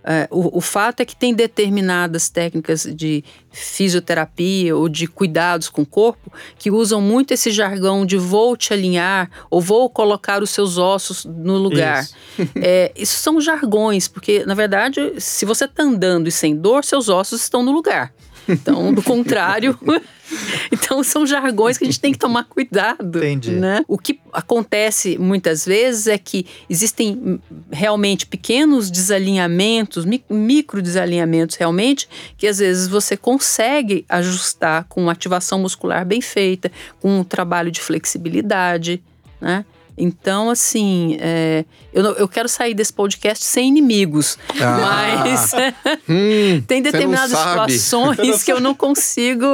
[0.07, 5.81] É, o, o, fato é que tem determinadas técnicas de fisioterapia ou de cuidados com
[5.81, 10.51] o corpo que usam muito esse jargão de vou te alinhar ou vou colocar os
[10.51, 12.03] seus ossos no lugar.
[12.03, 12.15] Isso,
[12.61, 17.09] é, isso são jargões, porque, na verdade, se você está andando e sem dor, seus
[17.09, 18.13] ossos estão no lugar.
[18.49, 19.79] Então, do contrário.
[20.71, 23.19] então, são jargões que a gente tem que tomar cuidado.
[23.19, 23.53] Entendi.
[23.53, 23.85] Né?
[23.89, 27.41] O que acontece muitas vezes é que existem
[27.71, 36.05] realmente pequenos desalinhamentos, micro desalinhamentos realmente, que às vezes você consegue ajustar com ativação muscular
[36.05, 36.71] bem feita,
[37.01, 39.03] com um trabalho de flexibilidade,
[39.41, 39.65] né?
[39.97, 44.79] Então, assim, é, eu, eu quero sair desse podcast sem inimigos, ah.
[44.81, 45.53] mas
[46.09, 49.47] hum, tem determinadas situações que eu não consigo,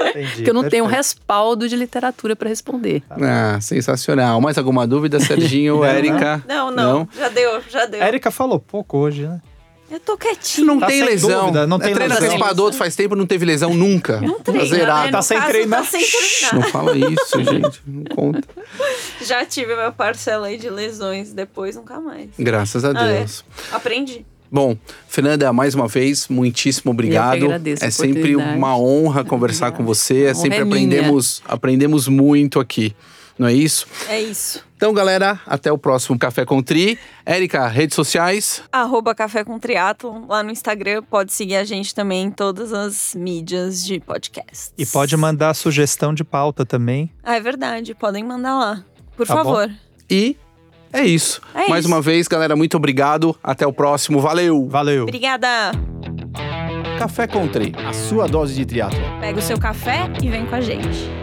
[0.00, 0.70] Entendi, que eu não perfeito.
[0.70, 3.02] tenho respaldo de literatura para responder.
[3.10, 4.40] Ah, sensacional.
[4.40, 6.42] Mais alguma dúvida, Serginho, Érica?
[6.48, 8.02] Não, não, não, já deu, já deu.
[8.02, 9.40] Érica falou pouco hoje, né?
[9.90, 10.66] Eu tô quietinho.
[10.66, 11.40] Não tá tem lesão.
[11.46, 12.30] Dúvida, não tem treina lesão.
[12.30, 14.20] raspador faz tempo, não teve lesão nunca.
[14.20, 15.06] Não treina, Zerado.
[15.06, 15.12] né?
[15.12, 15.80] Tá sem caso, treinar.
[15.80, 16.54] Tá sem treinar.
[16.54, 17.82] Não fala isso, gente.
[17.86, 18.48] Não conta.
[19.26, 22.28] Já tive minha parcela aí de lesões, depois nunca mais.
[22.38, 23.18] Graças a Ah, é.
[23.18, 23.44] Deus.
[23.72, 24.24] Aprendi.
[24.52, 24.76] Bom,
[25.08, 27.34] Fernanda, mais uma vez, muitíssimo obrigado.
[27.34, 29.76] Eu que agradeço é sempre uma honra conversar Obrigada.
[29.76, 30.24] com você.
[30.24, 30.76] É sempre é minha.
[30.86, 32.94] aprendemos, aprendemos muito aqui.
[33.38, 33.86] Não é isso?
[34.08, 34.64] É isso.
[34.80, 36.98] Então, galera, até o próximo Café com Tri.
[37.26, 38.62] Érica, redes sociais.
[38.72, 41.02] Arroba Café com Triatlon lá no Instagram.
[41.02, 44.72] Pode seguir a gente também em todas as mídias de podcast.
[44.78, 47.12] E pode mandar sugestão de pauta também.
[47.22, 47.94] Ah, é verdade.
[47.94, 48.82] Podem mandar lá.
[49.18, 49.44] Por Tá bom.
[49.44, 49.70] favor.
[50.08, 50.34] E
[50.90, 51.42] é isso.
[51.54, 51.92] É mais isso.
[51.94, 53.36] uma vez, galera, muito obrigado.
[53.42, 54.18] Até o próximo.
[54.18, 54.66] Valeu!
[54.66, 55.02] Valeu!
[55.02, 55.72] Obrigada.
[56.98, 58.98] Café com Tri, a sua dose de triatlo.
[59.20, 61.19] Pega o seu café e vem com a gente.